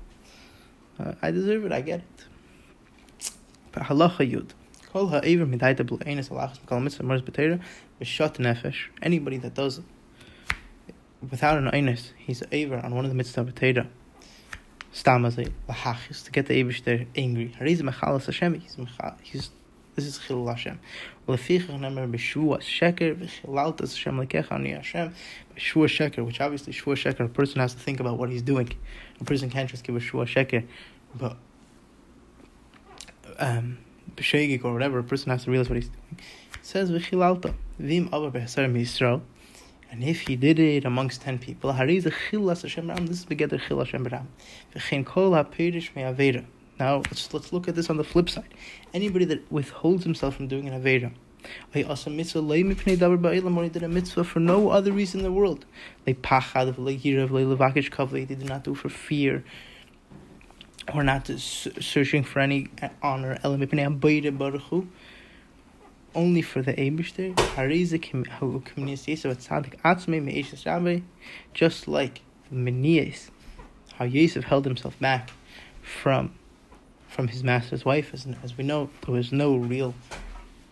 uh, 0.98 1.16
I 1.22 1.32
deserve 1.32 1.66
it. 1.66 1.74
I 1.74 1.82
get 1.82 2.00
it." 2.00 2.26
Halacha 3.74 4.26
yud. 4.32 4.52
Anybody 4.96 5.18
that 9.38 9.54
does 9.54 9.78
it 9.78 9.84
without 11.30 11.58
an 11.58 11.66
einus, 11.72 12.12
he's 12.16 12.44
aver 12.54 12.78
on 12.78 12.96
one 12.96 13.04
of 13.04 13.12
the 13.12 13.16
mitzvah 13.16 13.42
of 13.42 13.54
Torah. 13.56 13.88
Stamazay, 14.94 15.52
lahachis, 15.68 16.24
to 16.24 16.32
get 16.32 16.46
the 16.46 16.64
Eivish 16.64 17.08
angry. 17.18 17.54
Hariz 17.60 17.82
mechalas 17.82 18.28
Hashem, 18.28 18.62
he's 18.62 18.78
he's 19.22 19.50
this 19.96 20.06
is 20.06 20.18
Chilul 20.20 20.48
Hashem. 20.48 20.80
Lefichach 21.28 21.78
nemer 21.78 22.10
b'shua 22.10 22.60
sheker 22.60 23.20
Hashem 23.20 24.18
lekecha 24.18 24.52
ani 24.54 24.72
Hashem. 24.72 25.14
Shua 25.58 25.88
sheker, 25.88 26.26
which 26.26 26.40
obviously 26.40 26.72
shua 26.72 26.96
sheker, 26.96 27.26
a 27.26 27.28
person 27.28 27.60
has 27.60 27.74
to 27.74 27.80
think 27.82 28.00
about 28.00 28.18
what 28.18 28.30
he's 28.30 28.42
doing. 28.42 28.72
A 29.20 29.26
person 29.26 29.50
can't 29.50 29.70
just 29.70 29.84
give 29.84 29.98
a 29.98 30.00
shua 30.00 30.26
sheker, 30.26 30.66
but 31.14 31.36
um, 33.40 33.80
b'shegik 34.16 34.64
or 34.64 34.74
whatever, 34.74 35.00
a 35.00 35.04
person 35.04 35.32
has 35.32 35.46
to 35.46 35.52
realize 35.52 35.70
what 35.70 35.76
he's 35.76 35.90
doing. 35.90 36.20
It 36.54 36.66
says 36.66 36.92
v'chilalta 36.92 37.54
v'im 37.82 38.10
aber 38.12 38.32
b'hesarim 38.32 38.74
Yisrael. 38.74 39.22
And 39.92 40.04
if 40.04 40.22
he 40.22 40.36
did 40.36 40.60
it 40.60 40.86
amongst 40.86 41.22
ten 41.22 41.40
people, 41.40 41.74
hariz 41.74 42.12
chilas 42.30 42.64
Hashem 42.64 42.90
Ram. 42.90 43.08
This 43.08 43.20
is 43.20 43.26
begeder 43.26 43.60
chil 43.60 43.80
Hashem 43.80 44.04
Ram. 44.04 44.28
V'chein 44.76 45.06
kol 45.06 45.34
ha'perish 45.34 45.96
me'avera. 45.96 46.46
Now 46.80 46.98
let's 46.98 47.34
let's 47.34 47.54
look 47.54 47.68
at 47.68 47.76
this 47.76 47.90
on 47.90 47.98
the 47.98 48.04
flip 48.04 48.30
side. 48.30 48.54
Anybody 48.94 49.26
that 49.26 49.52
withholds 49.52 50.04
himself 50.04 50.36
from 50.36 50.48
doing 50.48 50.68
an 50.68 50.80
avera. 50.82 51.12
Or 51.74 51.76
he 51.76 51.84
did 53.70 53.84
a 53.84 53.88
mitzvah 53.88 54.24
for 54.24 54.40
no 54.40 54.70
other 54.70 54.92
reason 54.92 55.20
in 55.20 55.24
the 55.24 55.32
world. 55.32 55.64
They 56.04 56.14
did 56.14 56.24
not 58.50 58.64
do 58.64 58.74
for 58.74 58.90
fear 58.90 59.44
or 60.94 61.04
not 61.04 61.28
searching 61.28 62.24
for 62.24 62.40
any 62.40 62.68
honor. 63.02 63.38
Only 66.14 66.42
for 66.42 66.62
the 66.62 66.74
Eibishter. 66.74 67.36
Just 71.54 71.88
like 71.88 72.22
Menias, 72.54 73.30
how 73.96 74.06
Yosef 74.06 74.46
held 74.46 74.66
himself 74.66 74.98
back 75.00 75.32
from 75.82 76.34
from 77.08 77.28
his 77.30 77.44
master's 77.44 77.86
wife. 77.86 78.14
As, 78.14 78.28
as 78.44 78.58
we 78.58 78.64
know, 78.64 78.90
there 79.06 79.16
was 79.16 79.32
no 79.32 79.56
real 79.56 79.94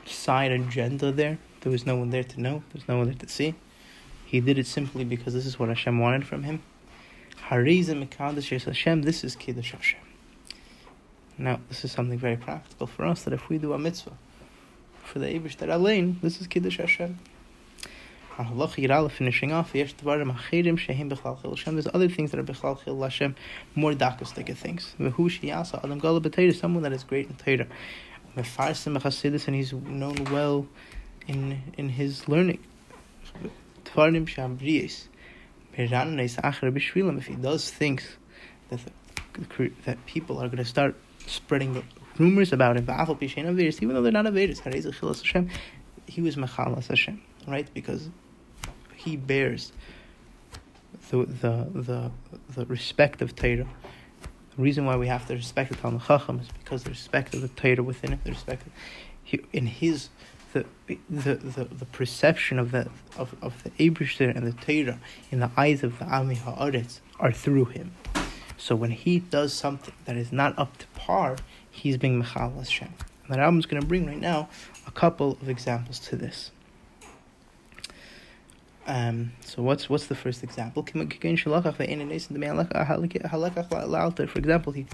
side 0.05 0.51
agenda 0.51 1.11
there. 1.11 1.37
There 1.61 1.71
was 1.71 1.85
no 1.85 1.95
one 1.95 2.09
there 2.09 2.23
to 2.23 2.41
know. 2.41 2.55
There 2.69 2.75
was 2.75 2.87
no 2.87 2.97
one 2.97 3.05
there 3.07 3.15
to 3.15 3.29
see. 3.29 3.55
He 4.25 4.41
did 4.41 4.57
it 4.57 4.67
simply 4.67 5.05
because 5.05 5.33
this 5.33 5.45
is 5.45 5.57
what 5.57 5.69
Hashem 5.69 5.99
wanted 5.99 6.27
from 6.27 6.43
him. 6.43 6.61
Harizim 7.49 8.07
Mekadosh 8.07 8.63
Hashem, 8.63 9.01
this 9.01 9.21
is 9.23 9.35
Kiddush 9.35 9.73
Hashem. 9.73 9.99
Now, 11.37 11.59
this 11.67 11.83
is 11.83 11.91
something 11.91 12.17
very 12.17 12.37
practical 12.37 12.87
for 12.87 13.05
us 13.05 13.23
that 13.23 13.33
if 13.33 13.49
we 13.49 13.57
do 13.57 13.73
a 13.73 13.77
mitzvah 13.77 14.13
for 15.03 15.19
the 15.19 15.25
Abish 15.25 15.57
that 15.57 15.67
Alain, 15.67 16.19
this 16.21 16.39
is 16.39 16.47
Kiddush 16.47 16.77
Hashem. 16.77 17.19
Finishing 18.37 19.51
off, 19.51 19.73
there's 19.73 19.93
other 21.93 22.09
things 22.09 22.31
that 22.31 22.39
are 22.39 22.43
Bechlal 22.43 22.81
Chil 22.81 23.01
Hashem, 23.01 23.35
more 23.75 23.91
dakastika 23.91 24.55
things. 24.55 24.95
Someone 26.57 26.83
that 26.83 26.93
is 26.93 27.03
great 27.03 27.29
in 27.29 27.35
Torah. 27.35 27.67
and 29.47 29.55
he's 29.55 29.73
known 29.73 30.23
well 30.31 30.65
in 31.27 31.61
in 31.77 31.89
his 31.89 32.27
learning. 32.29 32.59
If 35.75 37.27
he 37.27 37.35
does 37.35 37.69
things 37.69 38.17
that 38.69 38.79
that 39.85 40.05
people 40.05 40.37
are 40.37 40.47
going 40.47 40.57
to 40.57 40.65
start 40.65 40.95
spreading 41.25 41.83
rumors 42.17 42.53
about 42.53 42.77
him, 42.77 42.87
even 43.21 43.95
though 43.95 44.01
they're 44.01 44.11
not 44.11 44.25
Avedis, 44.25 45.49
he 46.07 46.21
was 46.21 46.35
Mechalas 46.35 46.87
Hashem, 46.87 47.21
right? 47.47 47.67
Because 47.73 48.09
he 48.95 49.17
bears 49.17 49.71
the 51.09 51.25
the 51.25 51.67
the, 51.73 52.11
the 52.55 52.65
respect 52.67 53.21
of 53.21 53.35
Torah. 53.35 53.67
The 54.55 54.61
reason 54.61 54.85
why 54.85 54.97
we 54.97 55.07
have 55.07 55.27
to 55.27 55.33
respect 55.33 55.71
the 55.71 55.75
Talmud 55.75 56.03
Chacham 56.03 56.39
is 56.39 56.47
because 56.59 56.83
the 56.83 56.91
respect 56.91 57.33
of 57.33 57.41
the 57.41 57.47
Torah 57.47 57.81
within 57.81 58.13
it, 58.13 58.23
the 58.23 58.31
respect 58.31 58.67
in 59.51 59.65
his 59.65 60.09
the 60.53 60.65
the 61.09 61.35
the, 61.35 61.65
the 61.65 61.85
perception 61.85 62.57
of 62.59 62.71
the 62.71 62.89
of, 63.17 63.35
of 63.41 63.63
the 63.63 63.69
Eibishter 63.71 64.35
and 64.35 64.47
the 64.47 64.53
Torah 64.53 64.99
in 65.31 65.39
the 65.39 65.51
eyes 65.57 65.83
of 65.83 65.99
the 65.99 66.05
Ami 66.05 66.35
Haaretz 66.35 66.99
are 67.19 67.31
through 67.31 67.65
him. 67.65 67.91
So 68.57 68.75
when 68.75 68.91
he 68.91 69.19
does 69.19 69.53
something 69.53 69.93
that 70.05 70.15
is 70.15 70.31
not 70.31 70.57
up 70.57 70.77
to 70.77 70.87
par, 70.95 71.35
he's 71.69 71.97
being 71.97 72.23
Mechal 72.23 72.55
Hashem. 72.55 72.93
And 73.25 73.33
the 73.33 73.37
Rambam 73.37 73.59
is 73.59 73.65
going 73.65 73.81
to 73.81 73.87
bring 73.87 74.05
right 74.05 74.19
now 74.19 74.47
a 74.87 74.91
couple 74.91 75.33
of 75.41 75.49
examples 75.49 75.99
to 75.99 76.15
this. 76.15 76.51
Um, 78.85 79.31
so 79.41 79.61
what's 79.61 79.89
what's 79.89 80.07
the 80.07 80.15
first 80.15 80.43
example? 80.43 80.85
For 80.85 81.03
example, 84.39 84.73
he 84.73 84.85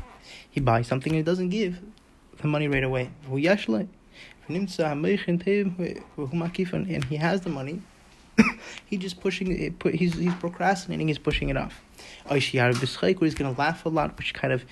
he 0.49 0.59
buys 0.59 0.87
something 0.87 1.11
and 1.11 1.17
he 1.17 1.23
doesn't 1.23 1.49
give 1.49 1.79
the 2.37 2.47
money 2.47 2.67
right 2.67 2.83
away. 2.83 3.09
And 6.93 7.03
he 7.05 7.15
has 7.17 7.41
the 7.41 7.49
money. 7.49 7.81
he 8.85 8.97
just 8.97 9.19
pushing 9.19 9.51
it. 9.51 9.73
He's 9.95 10.13
he's 10.15 10.33
procrastinating. 10.35 11.07
He's 11.07 11.19
pushing 11.19 11.49
it 11.49 11.57
off. 11.57 11.81
Or 12.29 12.37
he's 12.37 12.51
going 12.51 13.53
to 13.53 13.55
laugh 13.57 13.85
a 13.85 13.89
lot, 13.89 14.17
which 14.17 14.33
kind 14.33 14.53
of 14.53 14.65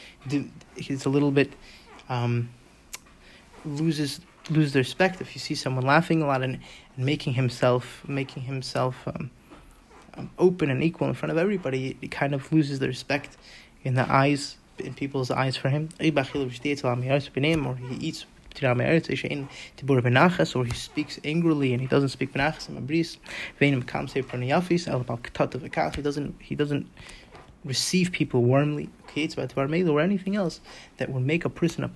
he's 0.76 1.06
a 1.06 1.10
little 1.10 1.32
bit 1.32 1.54
um, 2.10 2.50
loses 3.66 4.22
lose 4.50 4.72
the 4.72 4.80
respect 4.80 5.20
if 5.20 5.36
you 5.36 5.40
see 5.40 5.56
someone 5.56 5.86
laughing 5.86 6.22
a 6.22 6.26
lot 6.26 6.42
and, 6.42 6.60
and 6.96 7.06
making 7.06 7.34
himself 7.34 8.02
making 8.08 8.44
himself 8.44 8.96
um, 9.08 9.30
um, 10.14 10.30
open 10.40 10.70
and 10.70 10.82
equal 10.84 11.08
in 11.08 11.14
front 11.14 11.32
of 11.32 11.38
everybody. 11.38 11.98
He 12.00 12.08
kind 12.08 12.34
of 12.34 12.52
loses 12.52 12.80
the 12.80 12.88
respect 12.88 13.38
in 13.84 13.96
the 13.96 14.10
eyes 14.12 14.58
in 14.80 14.94
people's 14.94 15.32
eyes 15.32 15.58
for 15.58 15.70
him. 15.70 15.90
Or 16.00 17.76
he 17.76 17.96
eats 17.96 18.26
or 20.56 20.66
he 20.66 20.72
speaks 20.72 21.20
angrily 21.24 21.74
and 21.74 21.82
he 21.82 21.88
doesn't 21.88 22.10
speak 22.10 22.34
benachas 22.34 22.70
and 22.70 22.78
mabris. 22.78 23.18
He 23.60 23.82
comes 23.82 24.14
here 24.14 24.24
for 24.24 24.38
an 24.38 24.44
yafis, 24.44 25.96
he 25.96 26.02
doesn't 26.02 26.36
he 26.42 26.56
doesn't 26.56 26.88
receive 27.66 28.12
people 28.12 28.44
warmly 28.44 28.90
or 29.16 30.00
anything 30.00 30.36
else 30.36 30.62
that 30.98 31.10
would 31.10 31.24
make 31.24 31.44
a 31.44 31.50
person 31.50 31.84
up, 31.84 31.92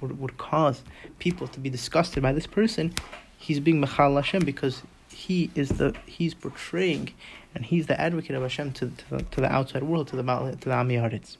would, 0.00 0.18
would 0.18 0.38
cause 0.38 0.82
people 1.18 1.46
to 1.46 1.60
be 1.60 1.68
disgusted 1.68 2.22
by 2.22 2.32
this 2.32 2.46
person. 2.46 2.94
He's 3.36 3.60
being 3.60 3.82
mechal 3.82 4.14
Hashem 4.14 4.44
because 4.44 4.82
he 5.10 5.50
is 5.54 5.68
the 5.70 5.94
he's 6.06 6.34
portraying 6.34 7.12
and 7.54 7.64
he's 7.64 7.86
the 7.86 8.00
advocate 8.00 8.34
of 8.34 8.42
Hashem 8.42 8.72
to, 8.72 8.88
to, 8.88 9.10
the, 9.10 9.22
to 9.22 9.40
the 9.40 9.52
outside 9.52 9.82
world 9.82 10.08
to 10.08 10.16
the 10.16 10.22
to 10.22 10.68
the 10.68 10.74
Amiyaritz. 10.74 11.36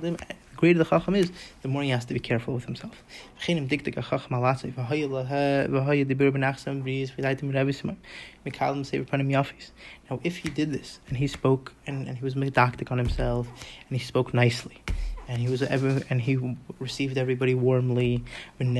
The 0.00 0.56
greater 0.56 0.78
the 0.78 0.84
chacham 0.84 1.14
is, 1.14 1.32
the 1.62 1.68
more 1.68 1.82
he 1.82 1.90
has 1.90 2.04
to 2.04 2.14
be 2.14 2.20
careful 2.20 2.54
with 2.54 2.64
himself. 2.64 3.02
Now, 10.10 10.20
if 10.24 10.36
he 10.36 10.50
did 10.50 10.72
this 10.72 11.00
and 11.08 11.16
he 11.16 11.26
spoke 11.26 11.72
and, 11.86 12.06
and 12.08 12.18
he 12.18 12.24
was 12.24 12.34
medactic 12.34 12.90
on 12.90 12.98
himself 12.98 13.48
and 13.88 13.98
he 13.98 14.04
spoke 14.04 14.32
nicely, 14.34 14.82
and 15.28 15.40
he 15.40 15.48
was 15.48 15.62
ever 15.62 16.00
and 16.10 16.20
he 16.20 16.56
received 16.78 17.16
everybody 17.16 17.54
warmly. 17.54 18.24
And 18.58 18.74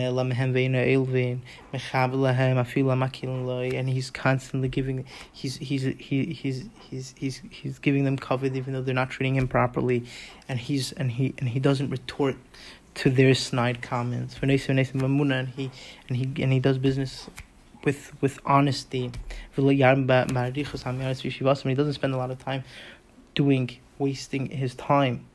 he's 3.88 4.10
constantly 4.10 4.68
giving 4.68 5.04
he's 5.32 5.56
he's 5.56 5.82
he, 5.82 6.26
he's 6.26 6.68
he's 6.90 7.14
he's 7.16 7.42
he's 7.50 7.78
giving 7.78 8.04
them 8.04 8.16
cover 8.16 8.46
even 8.46 8.72
though 8.72 8.82
they're 8.82 8.94
not 8.94 9.10
treating 9.10 9.36
him 9.36 9.48
properly. 9.48 10.04
And 10.48 10.58
he's 10.58 10.92
and 10.92 11.12
he 11.12 11.34
and 11.38 11.48
he 11.48 11.60
doesn't 11.60 11.90
retort 11.90 12.36
to 12.94 13.10
their 13.10 13.34
snide 13.34 13.82
comments. 13.82 14.36
And 14.42 14.50
he 14.50 14.58
and 16.08 16.16
he 16.16 16.42
and 16.42 16.52
he 16.52 16.58
does 16.58 16.78
business 16.78 17.28
with 17.84 18.12
with 18.20 18.40
honesty. 18.44 19.12
He 19.54 19.62
doesn't 19.62 20.06
spend 21.94 22.14
a 22.14 22.16
lot 22.16 22.30
of 22.30 22.38
time 22.38 22.64
doing 23.34 23.78
wasting 23.98 24.50
his 24.50 24.74
time 24.74 25.26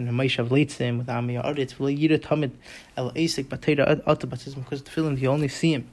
and 0.00 0.08
Hamayishav 0.08 0.48
Leitzim 0.48 0.98
with 0.98 1.06
Amiya 1.06 1.44
Aritz, 1.44 1.74
Yira 1.76 2.18
Tamid 2.18 2.52
El 2.96 3.12
Asik 3.12 3.44
Batera 3.44 4.02
Atabatism, 4.04 4.56
because 4.56 4.82
tefillin 4.82 5.20
you 5.20 5.28
only 5.28 5.48
see 5.48 5.74
him. 5.74 5.88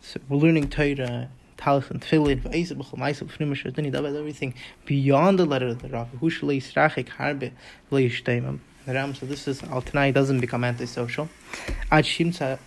So 0.00 0.20
we're 0.28 0.36
learning 0.36 0.68
Torah, 0.68 1.28
Talis 1.56 1.90
and 1.90 2.00
Tefillin, 2.00 2.40
V'Asik 2.42 2.76
B'chol 2.76 2.98
Ma'asik 2.98 3.28
B'Fnimisher, 3.28 3.74
then 3.74 3.84
he 3.84 3.90
does 3.90 4.14
everything 4.14 4.54
beyond 4.86 5.38
the 5.38 5.44
letter 5.44 5.68
of 5.68 5.82
the 5.82 5.88
Rav, 5.88 6.08
Hushalei 6.20 6.62
Strachik 6.62 7.08
Harbe 7.08 7.52
V'Leishtaimim. 7.90 8.60
The 8.86 8.94
Ram, 8.94 9.14
so 9.14 9.26
this 9.26 9.46
is, 9.46 9.62
Al 9.64 9.82
doesn't 9.82 10.40
become 10.40 10.64
antisocial. 10.64 11.28
Ad 11.90 12.04
Shimtza 12.04 12.58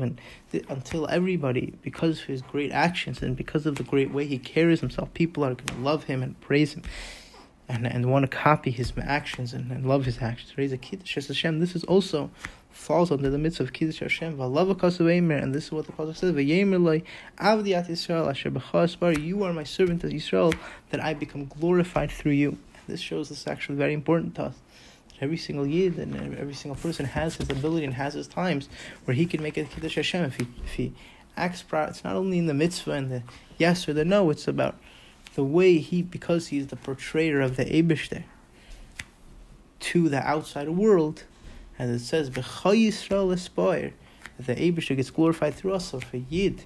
and 0.00 0.20
until 0.68 1.06
everybody, 1.08 1.74
because 1.82 2.20
of 2.20 2.24
his 2.24 2.42
great 2.42 2.72
actions 2.72 3.22
and 3.22 3.36
because 3.36 3.66
of 3.66 3.76
the 3.76 3.82
great 3.82 4.10
way 4.12 4.24
he 4.26 4.38
carries 4.38 4.80
himself, 4.80 5.12
people 5.12 5.44
are 5.44 5.54
going 5.54 5.66
to 5.66 5.76
love 5.76 6.04
him 6.04 6.22
and 6.22 6.40
praise 6.40 6.72
him. 6.74 6.82
And, 7.68 7.84
and 7.84 8.12
want 8.12 8.22
to 8.22 8.28
copy 8.28 8.70
his 8.70 8.92
actions 9.02 9.52
and, 9.52 9.72
and 9.72 9.84
love 9.84 10.04
his 10.04 10.22
actions. 10.22 10.56
Raise 10.56 10.72
a 10.72 10.78
kiddush 10.78 11.16
Hashem. 11.16 11.58
This 11.58 11.74
is 11.74 11.82
also 11.84 12.30
falls 12.70 13.10
under 13.10 13.28
the 13.28 13.38
midst 13.38 13.58
of 13.58 13.72
kiddush 13.72 13.98
Hashem. 13.98 14.40
And 14.40 15.54
this 15.54 15.64
is 15.64 15.72
what 15.72 15.86
the 15.86 15.92
pasuk 15.92 16.16
says: 16.16 16.32
"V'yemer 16.32 17.02
avdiat 17.40 17.88
Yisrael 17.88 18.30
asher 18.30 18.52
b'chas 18.52 19.20
You 19.20 19.42
are 19.42 19.52
my 19.52 19.64
servant 19.64 20.04
as 20.04 20.12
Yisrael, 20.12 20.54
that 20.90 21.02
I 21.02 21.12
become 21.14 21.46
glorified 21.46 22.12
through 22.12 22.32
you." 22.32 22.56
This 22.86 23.00
shows 23.00 23.30
this 23.30 23.40
is 23.40 23.46
actually 23.48 23.78
very 23.78 23.94
important 23.94 24.36
to 24.36 24.44
us 24.44 24.54
every 25.20 25.36
single 25.36 25.66
yid 25.66 25.98
and 25.98 26.36
every 26.36 26.54
single 26.54 26.80
person 26.80 27.06
has 27.06 27.36
his 27.36 27.50
ability 27.50 27.84
and 27.84 27.94
has 27.94 28.14
his 28.14 28.28
times 28.28 28.68
where 29.04 29.14
he 29.14 29.26
can 29.26 29.42
make 29.42 29.56
a 29.56 29.64
kiddush 29.64 29.96
Hashem 29.96 30.24
if 30.24 30.36
he 30.36 30.46
if 30.64 30.72
he 30.74 30.92
acts 31.36 31.62
proud. 31.62 31.90
It's 31.90 32.04
not 32.04 32.16
only 32.16 32.38
in 32.38 32.46
the 32.46 32.54
mitzvah 32.54 32.92
and 32.92 33.10
the 33.10 33.22
yes 33.58 33.88
or 33.88 33.92
the 33.92 34.04
no. 34.04 34.30
It's 34.30 34.48
about 34.48 34.76
the 35.34 35.44
way 35.44 35.78
he 35.78 36.02
because 36.02 36.48
he's 36.48 36.68
the 36.68 36.76
portrayer 36.76 37.40
of 37.40 37.56
the 37.56 37.64
Eibushter 37.64 38.24
to 39.78 40.08
the 40.08 40.26
outside 40.26 40.70
world, 40.70 41.24
as 41.78 41.90
it 41.90 42.04
says, 42.04 42.30
"B'chay 42.30 42.88
Yisrael 42.88 43.32
aspire." 43.32 43.92
The 44.38 44.54
Eibushter 44.54 44.96
gets 44.96 45.10
glorified 45.10 45.54
through 45.54 45.74
us. 45.74 45.90
So 45.90 45.98
if 45.98 46.12
a 46.12 46.18
yid 46.18 46.64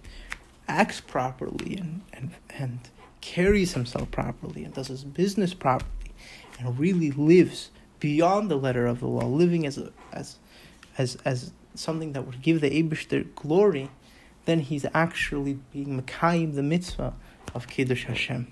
acts 0.68 1.00
properly 1.00 1.76
and 1.76 2.02
and 2.12 2.30
and 2.50 2.80
carries 3.20 3.74
himself 3.74 4.10
properly 4.10 4.64
and 4.64 4.72
does 4.72 4.88
his 4.88 5.04
business 5.04 5.52
properly 5.52 6.12
and 6.58 6.78
really 6.78 7.10
lives 7.10 7.70
beyond 8.00 8.50
the 8.50 8.56
letter 8.56 8.86
of 8.86 9.00
the 9.00 9.06
law, 9.06 9.26
living 9.26 9.66
as 9.66 9.78
a, 9.78 9.92
as 10.12 10.36
as 10.98 11.16
as 11.24 11.52
something 11.74 12.12
that 12.12 12.26
would 12.26 12.42
give 12.42 12.60
the 12.60 12.70
Eibushter 12.70 13.32
glory, 13.34 13.90
then 14.46 14.60
he's 14.60 14.84
actually 14.92 15.58
being 15.72 16.00
Mekayim 16.00 16.54
the 16.54 16.62
mitzvah 16.62 17.14
of 17.54 17.68
Kiddush 17.68 18.04
Hashem. 18.04 18.48